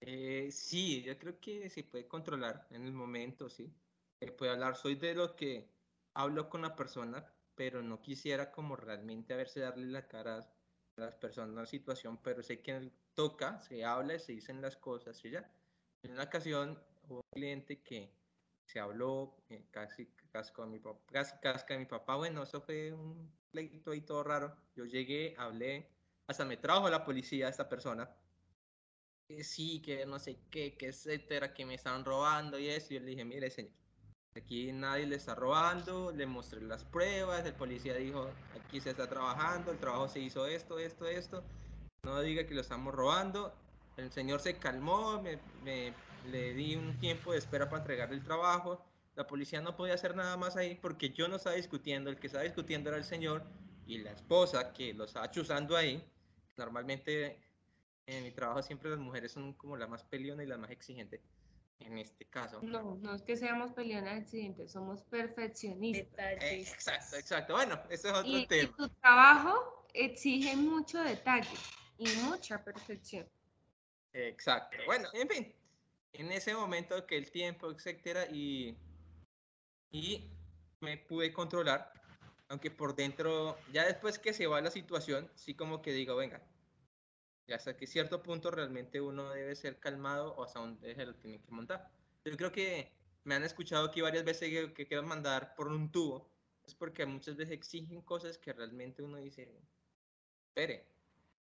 [0.00, 3.68] Eh, sí, yo creo que se puede controlar en el momento, sí.
[4.20, 5.68] Se puede hablar, soy de lo que
[6.14, 10.48] hablo con la persona, pero no quisiera como realmente a verse darle la cara
[10.96, 15.30] las personas la situación, pero sé que toca, se habla, se dicen las cosas y
[15.30, 15.50] ya.
[16.02, 18.14] En una ocasión hubo un cliente que
[18.64, 22.60] se habló, eh, casi, casco a mi papá, casi casca a mi papá, bueno, eso
[22.60, 24.56] fue un pleito ahí todo raro.
[24.74, 25.90] Yo llegué, hablé,
[26.26, 28.10] hasta me trajo la policía a esta persona
[29.26, 32.92] que sí, que no sé qué, que etcétera, que me están robando y eso.
[32.92, 33.72] Y yo le dije, mire, señor,
[34.36, 39.08] aquí nadie le está robando, le mostré las pruebas, el policía dijo, aquí se está
[39.08, 41.44] trabajando, el trabajo se hizo esto, esto, esto.
[42.02, 43.54] No diga que lo estamos robando.
[43.96, 45.22] El señor se calmó,
[45.62, 45.94] me,
[46.30, 48.84] le di un tiempo de espera para entregarle el trabajo.
[49.14, 52.26] La policía no podía hacer nada más ahí porque yo no estaba discutiendo, el que
[52.26, 53.44] estaba discutiendo era el señor
[53.86, 56.04] y la esposa que lo estaba chuzando ahí.
[56.56, 57.40] Normalmente
[58.06, 61.22] en mi trabajo siempre las mujeres son como la más peleona y la más exigente.
[61.80, 62.60] En este caso.
[62.62, 66.36] No, no es que seamos peleonas exigentes, somos perfeccionistas.
[66.40, 67.54] exacto, exacto.
[67.54, 68.70] Bueno, ese es otro tema.
[68.70, 71.58] Y tu trabajo exige mucho detalle
[71.98, 73.28] y mucha perfección.
[74.12, 74.78] Exacto.
[74.86, 75.54] Bueno, en fin,
[76.12, 78.76] en ese momento que el tiempo, etcétera, y,
[79.90, 80.30] y
[80.80, 81.92] me pude controlar,
[82.48, 86.40] aunque por dentro, ya después que se va la situación, sí como que digo, venga,
[87.52, 91.40] hasta que cierto punto realmente uno debe ser calmado o hasta donde se lo tiene
[91.40, 91.90] que montar.
[92.24, 92.90] Yo creo que
[93.24, 96.30] me han escuchado aquí varias veces que, que quiero mandar por un tubo,
[96.66, 99.52] es porque muchas veces exigen cosas que realmente uno dice,
[100.48, 100.86] espere,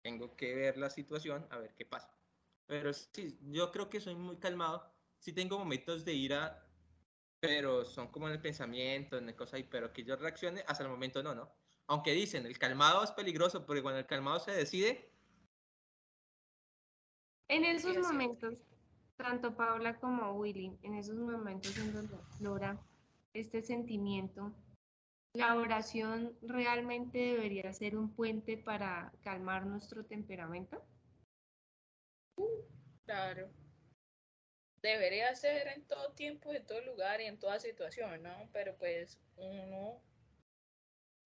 [0.01, 2.13] tengo que ver la situación a ver qué pasa.
[2.67, 4.91] Pero sí, yo creo que soy muy calmado.
[5.19, 6.65] Sí tengo momentos de ira,
[7.39, 10.83] pero son como en el pensamiento, en el cosa ahí, pero que yo reaccione, hasta
[10.83, 11.51] el momento no, ¿no?
[11.87, 15.12] Aunque dicen, el calmado es peligroso, porque cuando el calmado se decide,
[17.47, 18.55] en esos momentos,
[19.17, 22.17] tanto Paula como Willy, en esos momentos en donde
[23.33, 24.53] este sentimiento,
[25.33, 30.83] la oración realmente debería ser un puente para calmar nuestro temperamento.
[33.05, 33.49] Claro.
[34.81, 38.49] Debería ser en todo tiempo, en todo lugar y en toda situación, ¿no?
[38.51, 40.01] Pero pues uno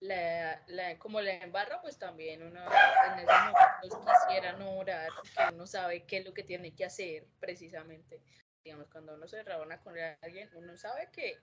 [0.00, 5.54] la, la, como la embarra, pues también uno en esos momentos quisiera no orar, porque
[5.54, 8.20] uno sabe qué es lo que tiene que hacer precisamente.
[8.62, 11.38] Digamos, cuando uno se rabona con alguien, uno sabe que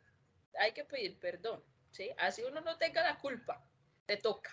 [0.58, 2.12] hay que pedir perdón, ¿sí?
[2.18, 3.68] Así uno no tenga la culpa,
[4.06, 4.52] te toca.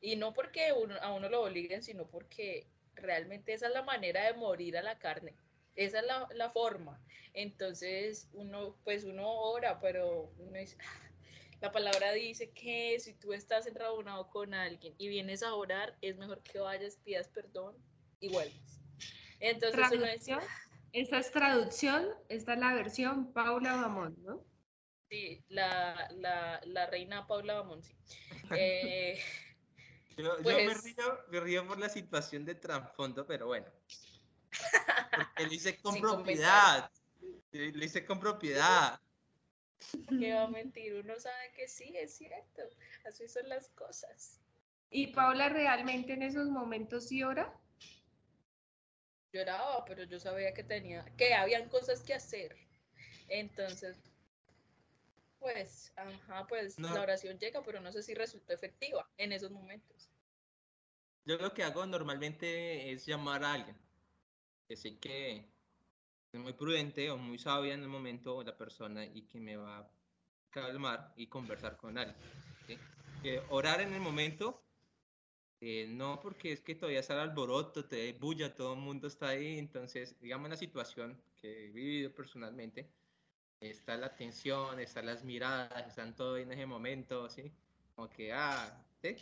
[0.00, 4.24] Y no porque uno, a uno lo obliguen, sino porque realmente esa es la manera
[4.24, 5.34] de morir a la carne.
[5.74, 7.02] Esa es la, la forma.
[7.34, 10.76] Entonces, uno, pues uno ora, pero uno dice,
[11.60, 16.16] la palabra dice que si tú estás enrabonado con alguien y vienes a orar, es
[16.16, 17.76] mejor que vayas, pidas perdón
[18.20, 18.80] y vuelvas.
[19.40, 20.40] Entonces, ¿Traducción?
[20.92, 24.42] Esta es traducción, esta es la versión Paula Bamón, ¿no?
[25.10, 27.94] Sí, la, la, la reina Paula Bamón, sí.
[28.56, 29.18] Eh,
[30.16, 33.66] yo, pues, me, río, me, río, por la situación de trasfondo, pero bueno.
[35.14, 36.90] Porque lo hice con propiedad.
[37.52, 39.00] Lo hice con propiedad
[40.08, 42.62] que va a mentir, uno sabe que sí, es cierto,
[43.04, 44.40] así son las cosas.
[44.90, 47.52] ¿Y Paula realmente en esos momentos sí ora?
[49.32, 52.56] Lloraba, pero yo sabía que tenía, que habían cosas que hacer.
[53.28, 53.98] Entonces,
[55.38, 60.08] pues, ajá, pues la oración llega, pero no sé si resultó efectiva en esos momentos.
[61.24, 63.76] Yo lo que hago normalmente es llamar a alguien.
[64.68, 65.48] Que sé que
[66.38, 69.90] muy prudente o muy sabia en el momento la persona y que me va a
[70.50, 72.16] calmar y conversar con alguien.
[73.48, 74.62] orar en el momento
[75.60, 79.28] Eh, no, porque es que todavía está el alboroto, te bulla, todo el mundo está
[79.28, 82.94] ahí, entonces, digamos la situación que he vivido personalmente,
[83.60, 87.56] está la tensión, están las miradas, están todo en ese momento, ¿sí?
[87.94, 89.18] Como que, ah, ¿sí?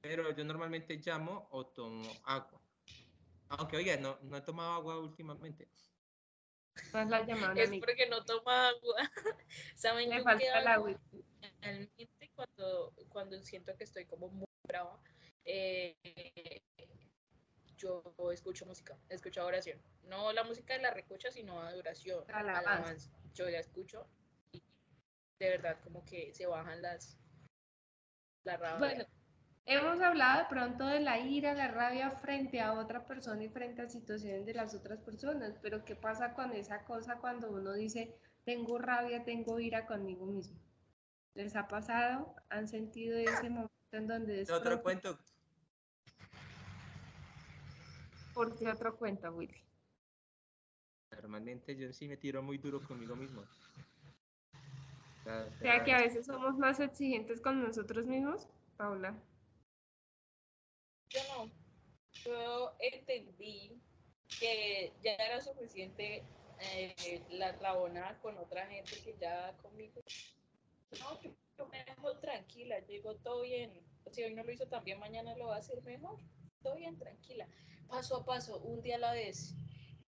[0.00, 2.62] Pero yo normalmente llamo o tomo agua.
[3.48, 5.70] Aunque, oiga, no, no he tomado agua últimamente.
[7.56, 8.96] Es porque no toma agua.
[9.74, 11.00] ¿Saben Me falta el agua.
[11.60, 15.00] Realmente cuando, cuando siento que estoy como muy brava,
[15.44, 15.94] eh,
[17.76, 18.02] yo
[18.32, 19.80] escucho música, escucho oración.
[20.04, 23.10] No la música de la recocha, sino adoración, alabanza.
[23.34, 24.06] Yo la escucho
[24.52, 24.62] y
[25.38, 27.18] de verdad como que se bajan las
[28.44, 28.78] la rabia.
[28.78, 29.04] Bueno,
[29.66, 33.82] hemos hablado de pronto de la ira, la rabia frente a otra persona y frente
[33.82, 38.14] a situaciones de las otras personas, pero ¿qué pasa con esa cosa cuando uno dice
[38.44, 40.56] tengo rabia, tengo ira conmigo mismo?
[41.34, 42.34] ¿Les ha pasado?
[42.48, 44.46] ¿Han sentido ese momento en donde...
[44.50, 45.18] Otro cuento,
[48.32, 49.64] ¿Por qué otro cuenta, Willy?
[51.10, 53.42] Normalmente yo sí me tiro muy duro conmigo mismo.
[55.24, 58.46] O sea, que a veces somos más exigentes con nosotros mismos,
[58.76, 59.14] Paula.
[61.10, 61.50] Yo no.
[62.24, 63.80] Yo entendí
[64.40, 66.24] que ya era suficiente
[66.58, 70.02] eh, la rabona con otra gente que ya conmigo.
[71.00, 73.82] No, yo, me dejo tranquila, yo digo todo bien.
[74.10, 76.18] Si hoy no lo hizo también, mañana lo va a hacer mejor.
[76.62, 77.48] Todo bien, tranquila
[77.86, 79.54] paso a paso, un día a la vez.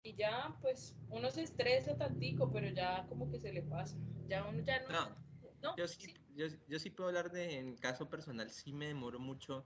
[0.04, 3.98] Y ya, pues, uno se estresa tantico, pero ya como que se le pasa.
[4.28, 5.16] Ya uno ya no...
[5.62, 9.20] no, yo, sí, Yo, yo, sí puedo hablar de, en caso personal, sí me demoro
[9.20, 9.66] mucho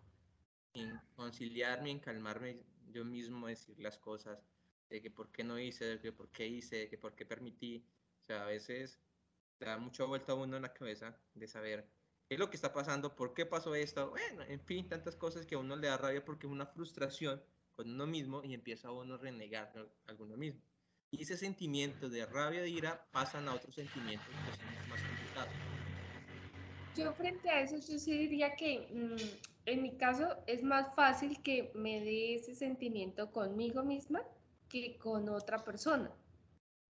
[0.74, 4.40] en conciliarme, en calmarme yo mismo, decir las cosas,
[4.90, 7.26] de que por qué no hice, de que por qué hice, de que por qué
[7.26, 7.86] permití.
[8.24, 9.00] O sea, a veces
[9.60, 11.88] da mucha vuelta a uno en la cabeza de saber
[12.28, 15.46] qué es lo que está pasando, por qué pasó esto, bueno, en fin, tantas cosas
[15.46, 17.42] que a uno le da rabia porque es una frustración
[17.76, 19.74] con uno mismo y empieza uno a renegar
[20.08, 20.62] a uno mismo.
[21.12, 25.79] Y ese sentimiento de rabia e ira pasan a otros sentimientos que son más complicados.
[27.00, 31.42] Yo frente a eso, yo sí diría que mm, en mi caso es más fácil
[31.42, 34.22] que me dé ese sentimiento conmigo misma
[34.68, 36.12] que con otra persona.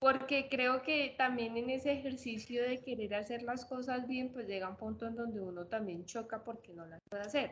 [0.00, 4.68] Porque creo que también en ese ejercicio de querer hacer las cosas bien, pues llega
[4.68, 7.50] un punto en donde uno también choca porque no las puede hacer.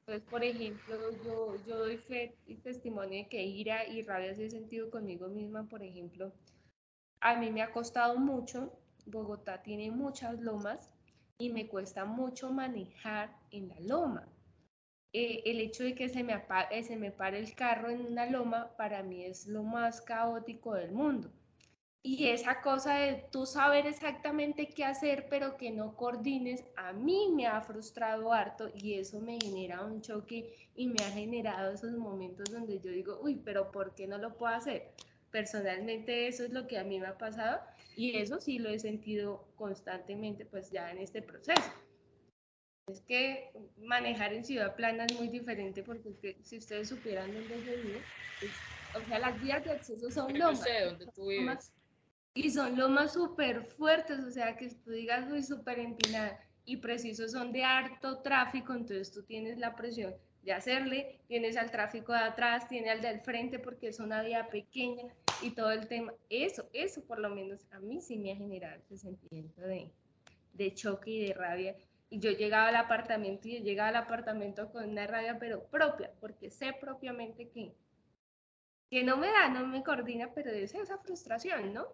[0.00, 4.46] Entonces, por ejemplo, yo, yo doy fe y testimonio de que ira y rabia se
[4.46, 6.32] he sentido conmigo misma, por ejemplo,
[7.20, 8.72] a mí me ha costado mucho,
[9.04, 10.95] Bogotá tiene muchas lomas
[11.38, 14.28] y me cuesta mucho manejar en la loma.
[15.12, 16.34] Eh, el hecho de que se me,
[16.70, 20.74] eh, se me pare el carro en una loma para mí es lo más caótico
[20.74, 21.30] del mundo.
[22.02, 27.32] Y esa cosa de tú saber exactamente qué hacer, pero que no coordines, a mí
[27.34, 31.92] me ha frustrado harto y eso me genera un choque y me ha generado esos
[31.92, 34.92] momentos donde yo digo, uy, pero ¿por qué no lo puedo hacer?
[35.36, 37.60] Personalmente eso es lo que a mí me ha pasado
[37.94, 41.70] y eso sí lo he sentido constantemente pues ya en este proceso.
[42.86, 47.82] Es que manejar en ciudad plana es muy diferente porque si ustedes supieran dónde yo
[47.82, 48.00] vivo,
[48.40, 48.62] pues,
[48.94, 50.62] o sea, las vías de acceso son lomas.
[50.62, 51.70] sé dónde tú vives.
[52.32, 56.40] Y son lomas súper fuertes, o sea, que tú digas, muy súper empinada.
[56.64, 60.14] Y preciso son de harto tráfico, entonces tú tienes la presión
[60.44, 64.48] de hacerle, tienes al tráfico de atrás, tienes al del frente porque es una vía
[64.48, 65.12] pequeña
[65.42, 66.12] y todo el tema.
[66.28, 69.90] Eso, eso por lo menos a mí sí me ha generado ese sentimiento de,
[70.54, 71.76] de choque y de rabia.
[72.08, 76.12] Y yo llegaba al apartamento y yo llegaba al apartamento con una rabia, pero propia,
[76.20, 77.74] porque sé propiamente que,
[78.90, 81.86] que no me da, no me coordina, pero es esa frustración, ¿no?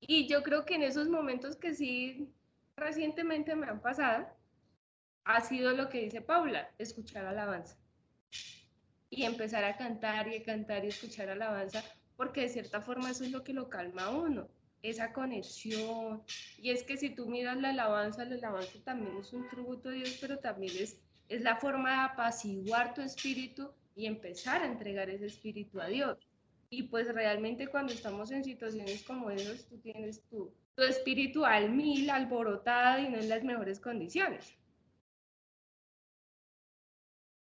[0.00, 2.32] Y yo creo que en esos momentos que sí
[2.76, 4.26] recientemente me han pasado,
[5.24, 7.76] ha sido lo que dice Paula, escuchar alabanza.
[9.10, 11.84] Y empezar a cantar y a cantar y escuchar alabanza,
[12.22, 14.46] porque de cierta forma eso es lo que lo calma a uno,
[14.80, 16.22] esa conexión.
[16.56, 19.92] Y es que si tú miras la alabanza, la alabanza también es un tributo a
[19.92, 25.10] Dios, pero también es, es la forma de apaciguar tu espíritu y empezar a entregar
[25.10, 26.16] ese espíritu a Dios.
[26.70, 31.70] Y pues realmente cuando estamos en situaciones como esas, tú tienes tu, tu espíritu al
[31.70, 34.56] mil, alborotado y no en las mejores condiciones.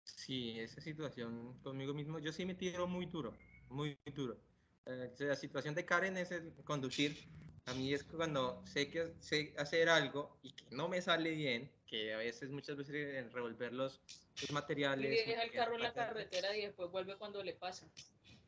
[0.03, 3.33] Sí, esa situación conmigo mismo, yo sí me tiro muy duro,
[3.69, 4.37] muy, duro.
[4.85, 7.17] Eh, la situación de Karen es el conducir.
[7.65, 11.71] A mí es cuando sé que sé hacer algo y que no me sale bien,
[11.87, 13.99] que a veces, muchas veces, revolver los,
[14.41, 15.11] los materiales.
[15.11, 17.87] Y deja el carro en la carretera y después vuelve cuando le pasa.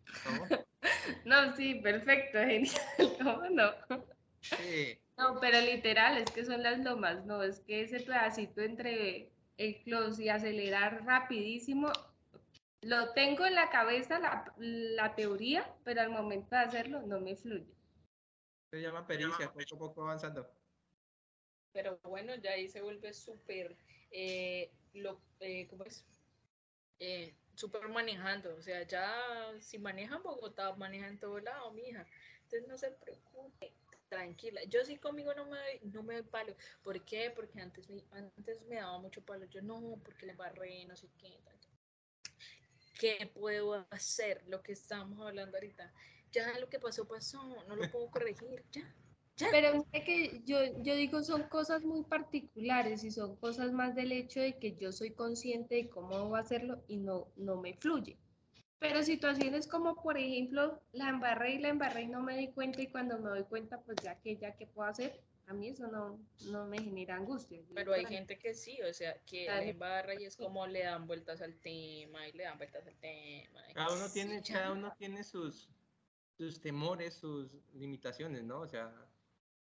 [1.26, 2.76] No, sí, perfecto, genial.
[3.18, 3.72] ¿Cómo no?
[4.42, 4.98] Sí.
[5.18, 9.82] No, pero literal, es que son las lomas, no, es que ese pedacito entre el
[9.84, 11.92] close y acelerar rapidísimo,
[12.82, 14.20] lo tengo en la cabeza
[14.58, 17.74] la, teoría, pero al momento de hacerlo no me fluye.
[18.72, 20.50] Se llama pericia, poco a poco avanzando.
[21.72, 23.78] Pero bueno, ya ahí se vuelve súper,
[24.12, 26.06] eh, lo, eh, ¿cómo es?
[27.00, 29.14] Eh, súper manejando, o sea, ya
[29.60, 32.06] si manejan Bogotá, manejan todo lado, mija.
[32.44, 33.74] Entonces no se preocupe,
[34.10, 34.62] tranquila.
[34.66, 36.56] Yo sí conmigo no me doy, no me doy palo.
[36.84, 37.32] ¿Por qué?
[37.36, 39.46] Porque antes me, antes me daba mucho palo.
[39.46, 41.40] Yo no, porque le barré, no sé qué.
[43.00, 44.44] ¿Qué puedo hacer?
[44.48, 45.94] Lo que estamos hablando ahorita.
[46.32, 47.42] Ya lo que pasó, pasó.
[47.68, 48.64] No lo puedo corregir.
[48.72, 48.94] Ya.
[49.38, 49.50] Ya.
[49.52, 54.12] Pero es que yo, yo digo son cosas muy particulares y son cosas más del
[54.12, 58.18] hecho de que yo soy consciente de cómo a hacerlo y no, no me fluye.
[58.80, 62.82] Pero situaciones como, por ejemplo, la embarré y la embarré y no me di cuenta
[62.82, 65.88] y cuando me doy cuenta, pues ya que ya qué puedo hacer, a mí eso
[65.88, 66.20] no,
[66.52, 67.62] no me genera angustia.
[67.74, 71.08] Pero hay gente que sí, o sea, que la embarra y es como le dan
[71.08, 73.62] vueltas al tema y le dan vueltas al tema.
[73.74, 75.70] Cada uno tiene, cada uno tiene sus,
[76.38, 78.60] sus temores, sus limitaciones, ¿no?
[78.60, 78.94] O sea,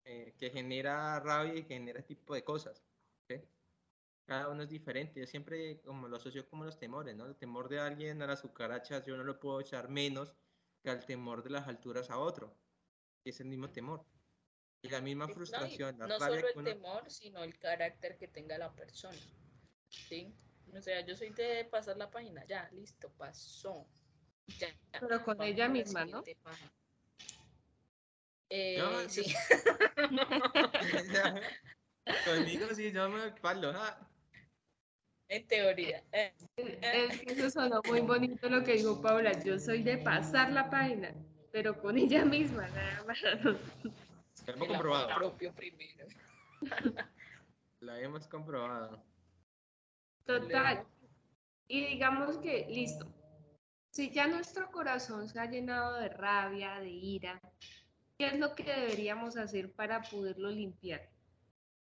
[0.04, 2.82] eh, que genera rabia y genera este tipo de cosas.
[3.28, 3.36] ¿sí?
[4.28, 5.20] cada uno es diferente.
[5.20, 7.24] Yo siempre como lo asocio como los temores, ¿no?
[7.26, 10.34] El temor de alguien a las cucarachas yo no lo puedo echar menos
[10.82, 12.54] que al temor de las alturas a otro.
[13.24, 14.04] es el mismo temor.
[14.82, 15.98] Y la misma frustración.
[15.98, 19.18] No, no solo el temor, sino el carácter que tenga la persona.
[19.88, 20.32] ¿Sí?
[20.76, 23.88] O sea, yo soy de pasar la página, ya, listo, pasó.
[24.58, 24.68] Ya,
[25.00, 26.22] Pero con ella misma, ¿no?
[28.50, 29.34] Eh, sí.
[32.24, 33.72] Conmigo sí, yo me palo.
[33.74, 34.08] ¿ah?
[35.28, 36.02] En teoría.
[36.12, 39.32] Eh, es que eso sonó muy bonito lo que dijo Paula.
[39.44, 41.12] Yo soy de pasar la página,
[41.52, 43.18] pero con ella misma, nada más.
[44.48, 45.14] La hemos comprobado.
[45.14, 46.06] propio primero.
[47.80, 49.04] La hemos comprobado.
[50.24, 50.86] Total.
[51.68, 53.06] Y digamos que, listo.
[53.90, 57.40] Si ya nuestro corazón se ha llenado de rabia, de ira,
[58.16, 61.10] ¿qué es lo que deberíamos hacer para poderlo limpiar?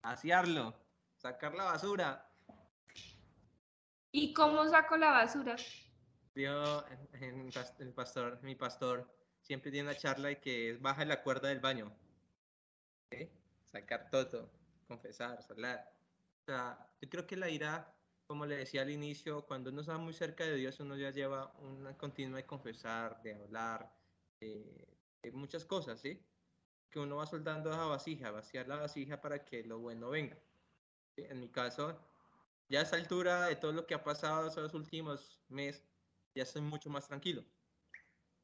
[0.02, 0.78] Asearlo,
[1.16, 2.30] sacar la basura.
[4.12, 5.56] ¿Y cómo saco la basura?
[6.34, 6.84] Yo,
[7.78, 9.10] el pastor, mi pastor,
[9.40, 11.96] siempre tiene una charla y que baja la cuerda del baño.
[13.70, 14.50] Sacar todo,
[14.86, 15.92] confesar, hablar.
[16.42, 17.94] O sea, yo creo que la ira,
[18.26, 21.52] como le decía al inicio, cuando uno está muy cerca de Dios, uno ya lleva
[21.58, 23.92] una continua de confesar, de hablar,
[24.40, 24.88] de,
[25.32, 26.24] muchas cosas, ¿sí?
[26.90, 30.38] Que uno va soldando esa vasija, vaciar la vasija para que lo bueno venga.
[31.16, 32.00] En mi caso,
[32.68, 35.84] ya a esa altura de todo lo que ha pasado esos últimos meses,
[36.34, 37.44] ya estoy mucho más tranquilo.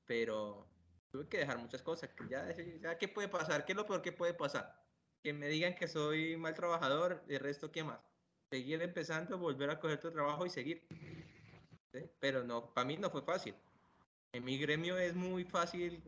[0.05, 0.69] Pero
[1.15, 2.11] tuve que dejar muchas cosas.
[2.11, 2.45] Que ya,
[2.83, 3.65] ya, ¿qué puede pasar?
[3.65, 4.85] ¿Qué es lo peor que puede pasar?
[5.23, 8.01] Que me digan que soy mal trabajador, el resto, ¿qué más?
[8.51, 10.85] Seguir empezando, volver a coger tu trabajo y seguir.
[12.19, 13.55] Pero no, para mí no fue fácil.
[14.33, 16.03] En mi gremio es muy fácil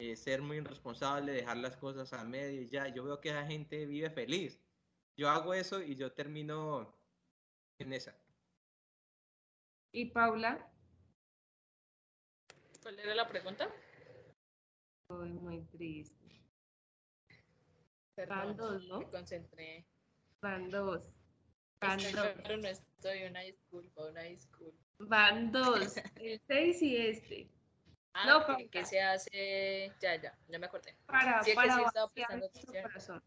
[0.00, 2.88] eh, ser muy irresponsable, dejar las cosas a medio y ya.
[2.88, 4.58] Yo veo que esa gente vive feliz.
[5.16, 6.92] Yo hago eso y yo termino
[7.78, 8.16] en esa.
[9.92, 10.68] ¿Y Paula?
[12.82, 13.72] ¿Cuál era la pregunta?
[15.10, 16.40] Estoy muy triste.
[18.28, 19.00] Van dos, ¿no?
[19.00, 19.84] Me concentré.
[20.40, 21.02] Van dos.
[21.80, 22.28] Van dos.
[22.44, 24.78] Pero no estoy, una disculpa, una disculpa.
[24.98, 25.96] Van dos.
[26.14, 27.50] El seis y este.
[28.12, 29.92] Ah, no, que, que se hace.
[30.00, 30.94] Ya, ya, ya me acordé.
[31.06, 33.20] Para, sí, para que sí corazón.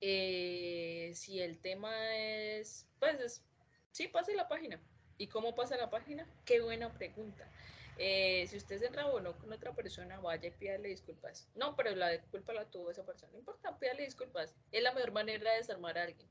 [0.00, 3.44] Eh, si el tema es, pues,
[3.90, 4.80] sí, pase la página.
[5.18, 6.26] ¿Y cómo pasa la página?
[6.46, 7.46] Qué buena pregunta.
[8.02, 11.46] Eh, si usted se enrabonó con otra persona, vaya y pídale disculpas.
[11.54, 13.30] No, pero la disculpa la tuvo esa persona.
[13.32, 14.56] No importa, pídale disculpas.
[14.72, 16.26] Es la mejor manera de desarmar a alguien.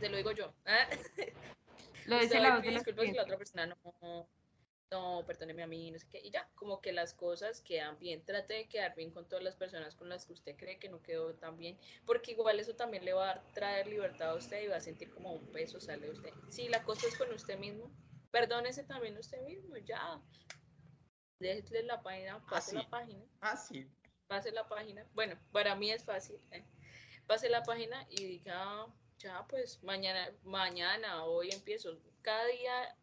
[0.00, 0.54] Se lo digo yo.
[0.64, 0.88] ¿ah?
[2.06, 4.28] Lo dice la, disculpas y la otra persona no,
[4.90, 8.24] no, perdóneme a mí, no sé qué, y ya, como que las cosas quedan bien,
[8.24, 11.02] trate de quedar bien con todas las personas con las que usted cree que no
[11.02, 14.66] quedó tan bien, porque igual eso también le va a traer libertad a usted y
[14.68, 16.30] va a sentir como un peso sale de usted.
[16.50, 17.90] Si la cosa es con usted mismo,
[18.30, 20.20] perdónese también usted mismo, ya.
[21.38, 23.24] Déjele la página, pase la página.
[23.40, 23.90] Fácil.
[24.26, 25.06] Pase la página.
[25.14, 26.38] Bueno, para mí es fácil.
[26.52, 26.64] ¿eh?
[27.26, 28.86] Pase la página y diga,
[29.18, 31.98] ya, pues mañana, mañana, hoy empiezo.
[32.22, 32.96] Cada día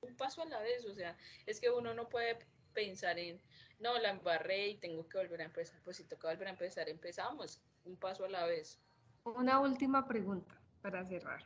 [0.00, 1.16] un paso a la vez, o sea,
[1.46, 2.38] es que uno no puede
[2.72, 3.40] pensar en,
[3.78, 6.88] no, la embarré y tengo que volver a empezar, pues si toca volver a empezar,
[6.88, 8.80] empezamos, un paso a la vez.
[9.24, 11.44] Una última pregunta para cerrar.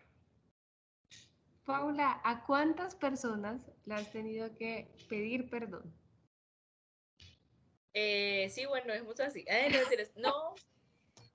[1.65, 5.93] Paula, ¿a cuántas personas le has tenido que pedir perdón?
[7.95, 9.45] Eh, sí, bueno, es así.
[10.17, 10.55] no,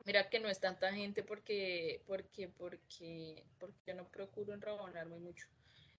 [0.09, 5.47] Mira que no es tanta gente porque, porque, porque, porque yo no procuro enrabonarme mucho.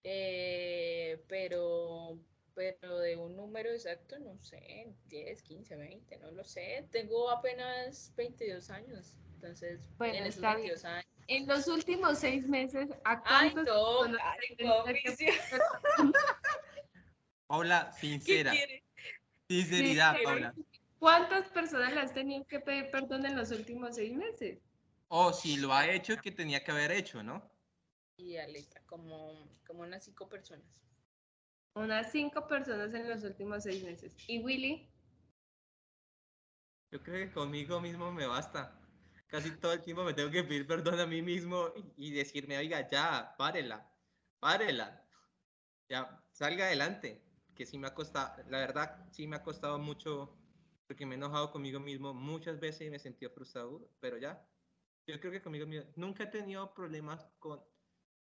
[0.03, 2.19] Eh, pero,
[2.55, 6.89] pero de un número exacto, no sé, 10, 15, 20, no lo sé.
[6.91, 9.15] Tengo apenas 22 años.
[9.35, 11.07] Entonces, en esos 22 años.
[11.29, 13.65] En los últimos seis meses, ¿a cuántos?
[17.47, 18.53] Paula, sincera.
[19.51, 20.55] Sinceridad, Paula.
[21.01, 24.61] ¿Cuántas personas le has tenido que pedir perdón en los últimos seis meses?
[25.09, 27.51] O si lo ha hecho, que tenía que haber hecho, ¿no?
[28.17, 30.85] Y Aleta, como, como unas cinco personas.
[31.75, 34.15] Unas cinco personas en los últimos seis meses.
[34.29, 34.89] ¿Y Willy?
[36.93, 38.81] Yo creo que conmigo mismo me basta.
[39.27, 42.89] Casi todo el tiempo me tengo que pedir perdón a mí mismo y decirme, oiga,
[42.89, 43.93] ya, párela,
[44.39, 45.05] párela.
[45.89, 47.30] Ya, salga adelante.
[47.55, 50.37] Que sí me ha costado, la verdad, sí me ha costado mucho
[50.87, 54.45] porque me he enojado conmigo mismo muchas veces y me he sentido frustrado, pero ya,
[55.07, 57.63] yo creo que conmigo mismo, nunca he tenido problemas con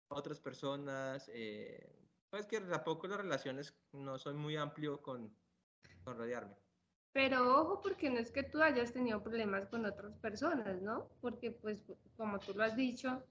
[0.09, 1.97] otras personas, eh,
[2.29, 5.33] pues que tampoco las relaciones no soy muy amplio con,
[6.03, 6.57] con rodearme.
[7.13, 11.09] Pero ojo, porque no es que tú hayas tenido problemas con otras personas, ¿no?
[11.21, 11.83] Porque pues
[12.15, 13.23] como tú lo has dicho,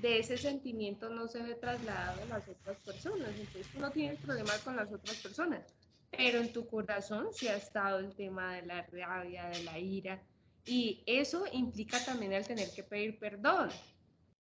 [0.00, 4.18] de ese sentimiento no se ve trasladado a las otras personas, entonces tú no tienes
[4.20, 5.74] problemas con las otras personas
[6.10, 10.22] pero en tu corazón sí ha estado el tema de la rabia, de la ira,
[10.66, 13.70] y eso implica también el tener que pedir perdón.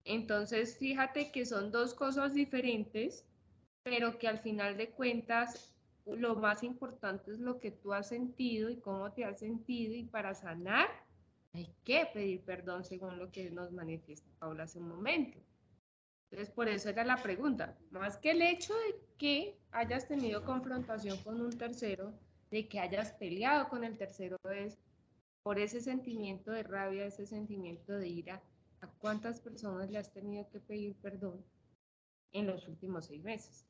[0.05, 3.25] Entonces, fíjate que son dos cosas diferentes,
[3.83, 5.75] pero que al final de cuentas
[6.07, 10.05] lo más importante es lo que tú has sentido y cómo te has sentido y
[10.05, 10.89] para sanar
[11.53, 15.39] hay que pedir perdón según lo que nos manifiesta Paula hace un momento.
[16.31, 17.77] Entonces, por eso era la pregunta.
[17.91, 22.13] Más que el hecho de que hayas tenido confrontación con un tercero,
[22.51, 24.79] de que hayas peleado con el tercero, es
[25.43, 28.43] por ese sentimiento de rabia, ese sentimiento de ira,
[28.81, 31.43] ¿a cuántas personas le has tenido que pedir perdón
[32.33, 33.65] en los últimos seis meses?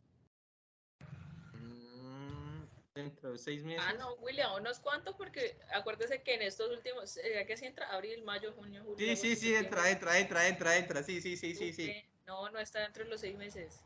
[1.55, 2.65] Mm,
[2.99, 3.85] dentro de seis meses.
[3.87, 7.89] Ah, no, William, unos cuantos, porque acuérdese que en estos últimos, ya que si entra
[7.91, 8.99] abril, mayo, junio, julio.
[8.99, 12.05] Sí, sí, sí, entra, entra, entra, entra, entra, sí, sí, sí, sí, sí.
[12.27, 13.83] No, no está dentro de los seis meses.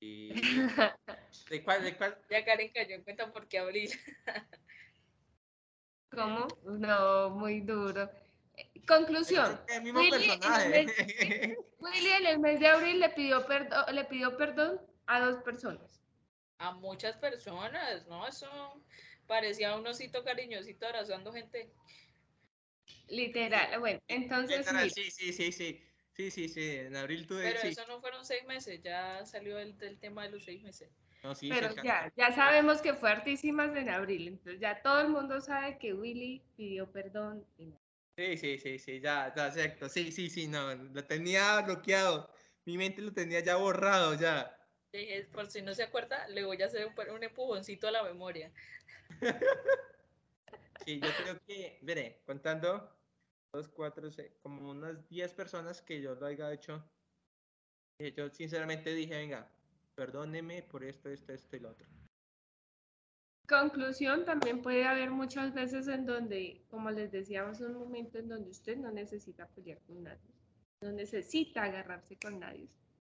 [1.50, 1.82] ¿De cuál?
[1.82, 2.18] ¿De cuál?
[2.30, 3.90] Ya Karen cayó en cuenta porque abril.
[6.10, 6.48] ¿Cómo?
[6.64, 8.10] No, muy duro.
[8.88, 9.60] Conclusión.
[9.68, 10.86] El mismo personaje.
[11.78, 15.99] Willy en el mes de abril le pidió, perdón, le pidió perdón a dos personas.
[16.60, 18.26] A muchas personas, ¿no?
[18.26, 18.48] Eso
[19.26, 21.72] parecía un osito cariñosito abrazando gente.
[23.08, 24.58] Literal, bueno, entonces.
[24.58, 25.86] Literal, sí, sí, sí, sí.
[26.20, 27.44] Sí, sí, sí, en abril tuve...
[27.44, 30.90] Pero eso no fueron seis meses, ya salió el, tema de los seis meses.
[31.48, 35.78] Pero ya, ya sabemos que fue hartísimas en abril, entonces ya todo el mundo sabe
[35.78, 37.46] que Willy pidió perdón.
[38.16, 39.88] Sí, sí, sí, sí, ya, ya, exacto.
[39.88, 42.30] Sí, sí, sí, no, lo tenía bloqueado.
[42.66, 44.59] Mi mente lo tenía ya borrado, ya.
[45.32, 48.52] Por si no se acuerda, le voy a hacer un, un empujoncito a la memoria.
[50.84, 52.90] sí, yo creo que, veré, contando,
[53.52, 56.84] dos, cuatro, seis, como unas diez personas que yo lo haya hecho.
[58.16, 59.46] Yo sinceramente dije, venga,
[59.94, 61.86] perdóneme por esto, esto, esto y lo otro.
[63.46, 68.50] Conclusión, también puede haber muchas veces en donde, como les decíamos, un momento en donde
[68.50, 70.30] usted no necesita pelear con nadie,
[70.80, 72.68] no necesita agarrarse con nadie,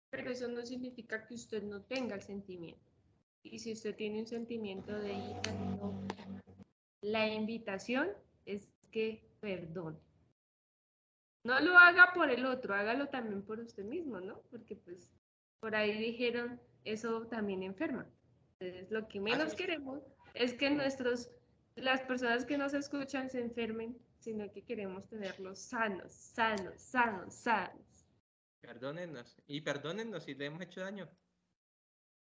[0.09, 2.81] pero eso no significa que usted no tenga el sentimiento.
[3.43, 6.07] Y si usted tiene un sentimiento de ira, no,
[7.01, 8.09] la invitación
[8.45, 9.97] es que perdone
[11.43, 14.41] no lo haga por el otro, hágalo también por usted mismo, ¿no?
[14.51, 15.11] Porque pues
[15.59, 18.07] por ahí dijeron, eso también enferma.
[18.59, 20.03] Entonces, lo que menos queremos
[20.33, 21.31] es que nuestros,
[21.75, 27.88] las personas que nos escuchan se enfermen, sino que queremos tenerlos sanos, sanos, sanos, sanos.
[28.61, 31.09] Perdónennos, y perdónennos si le hemos hecho daño.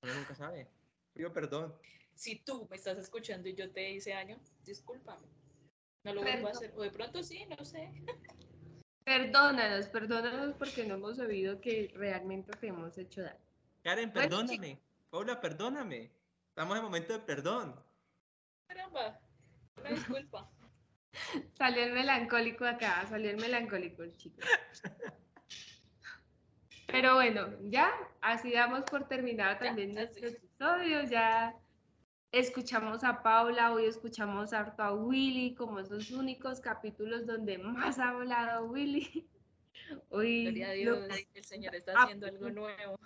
[0.02, 0.70] Uno nunca sabe.
[1.14, 1.76] Pido perdón.
[2.14, 5.28] Si tú me estás escuchando y yo te hice daño, discúlpame.
[6.04, 6.74] No lo vuelvo a hacer.
[6.76, 7.92] O de pronto sí, no sé.
[9.04, 13.40] Perdónanos, perdónanos porque no hemos sabido que realmente te hemos hecho daño.
[13.84, 14.80] Karen, perdóname.
[15.10, 16.12] Paula, perdóname.
[16.50, 17.76] Estamos en momento de perdón.
[18.68, 19.20] Caramba,
[19.78, 20.52] una disculpa.
[21.58, 24.42] salió el melancólico acá, salió el melancólico el chico.
[26.88, 31.54] Pero bueno, ya, así damos por terminado también nuestro episodio, ya
[32.32, 38.10] escuchamos a Paula, hoy escuchamos harto a Willy, como esos únicos capítulos donde más ha
[38.10, 39.28] hablado Willy.
[40.10, 43.00] Hoy Dios, el Señor está haciendo algo nuevo.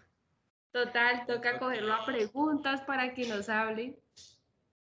[0.72, 4.01] Total, toca cogerlo a preguntas para que nos hable.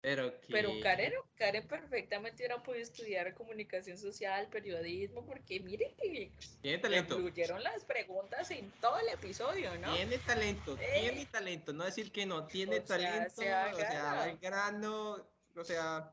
[0.02, 6.78] Pero, Pero Karen, Karen perfectamente hubiera podido estudiar comunicación social, periodismo, porque mire que tiene
[6.78, 7.14] talento.
[7.14, 9.94] incluyeron las preguntas en todo el episodio, ¿no?
[9.94, 15.24] Tiene talento, tiene talento, no decir que no, tiene talento, o sea, el grano,
[15.54, 16.12] o sea,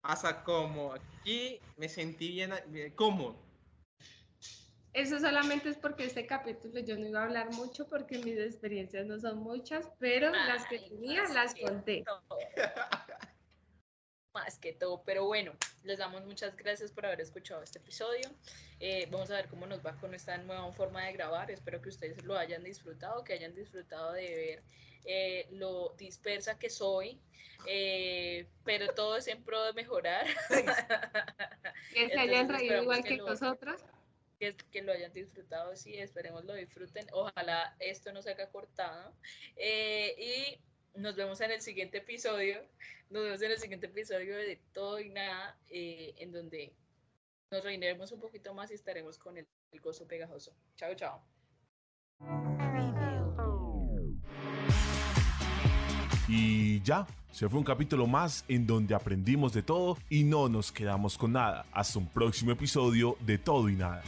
[0.00, 2.54] pasa como aquí me sentí bien,
[2.94, 3.43] cómodo.
[4.94, 9.04] Eso solamente es porque este capítulo yo no iba a hablar mucho porque mis experiencias
[9.06, 12.04] no son muchas, pero las que tenía las conté.
[14.32, 18.30] Más que todo, pero bueno, les damos muchas gracias por haber escuchado este episodio.
[18.78, 21.50] Eh, vamos a ver cómo nos va con esta nueva forma de grabar.
[21.50, 24.62] Espero que ustedes lo hayan disfrutado, que hayan disfrutado de ver
[25.06, 27.20] eh, lo dispersa que soy,
[27.66, 30.26] eh, pero todo es en pro de mejorar.
[31.94, 33.84] que se hayan reído igual que nosotros
[34.38, 37.06] que, lo hayan disfrutado, sí, esperemos lo disfruten.
[37.12, 39.14] Ojalá esto no se haga cortado.
[39.56, 42.60] Eh, y nos vemos en el siguiente episodio.
[43.10, 46.74] Nos vemos en el siguiente episodio de Todo y Nada, eh, en donde
[47.50, 50.54] nos reuniremos un poquito más y estaremos con el, el gozo pegajoso.
[50.76, 52.53] Chao, chao.
[56.28, 60.72] Y ya, se fue un capítulo más en donde aprendimos de todo y no nos
[60.72, 61.66] quedamos con nada.
[61.72, 64.02] Hasta un próximo episodio de Todo y Nada.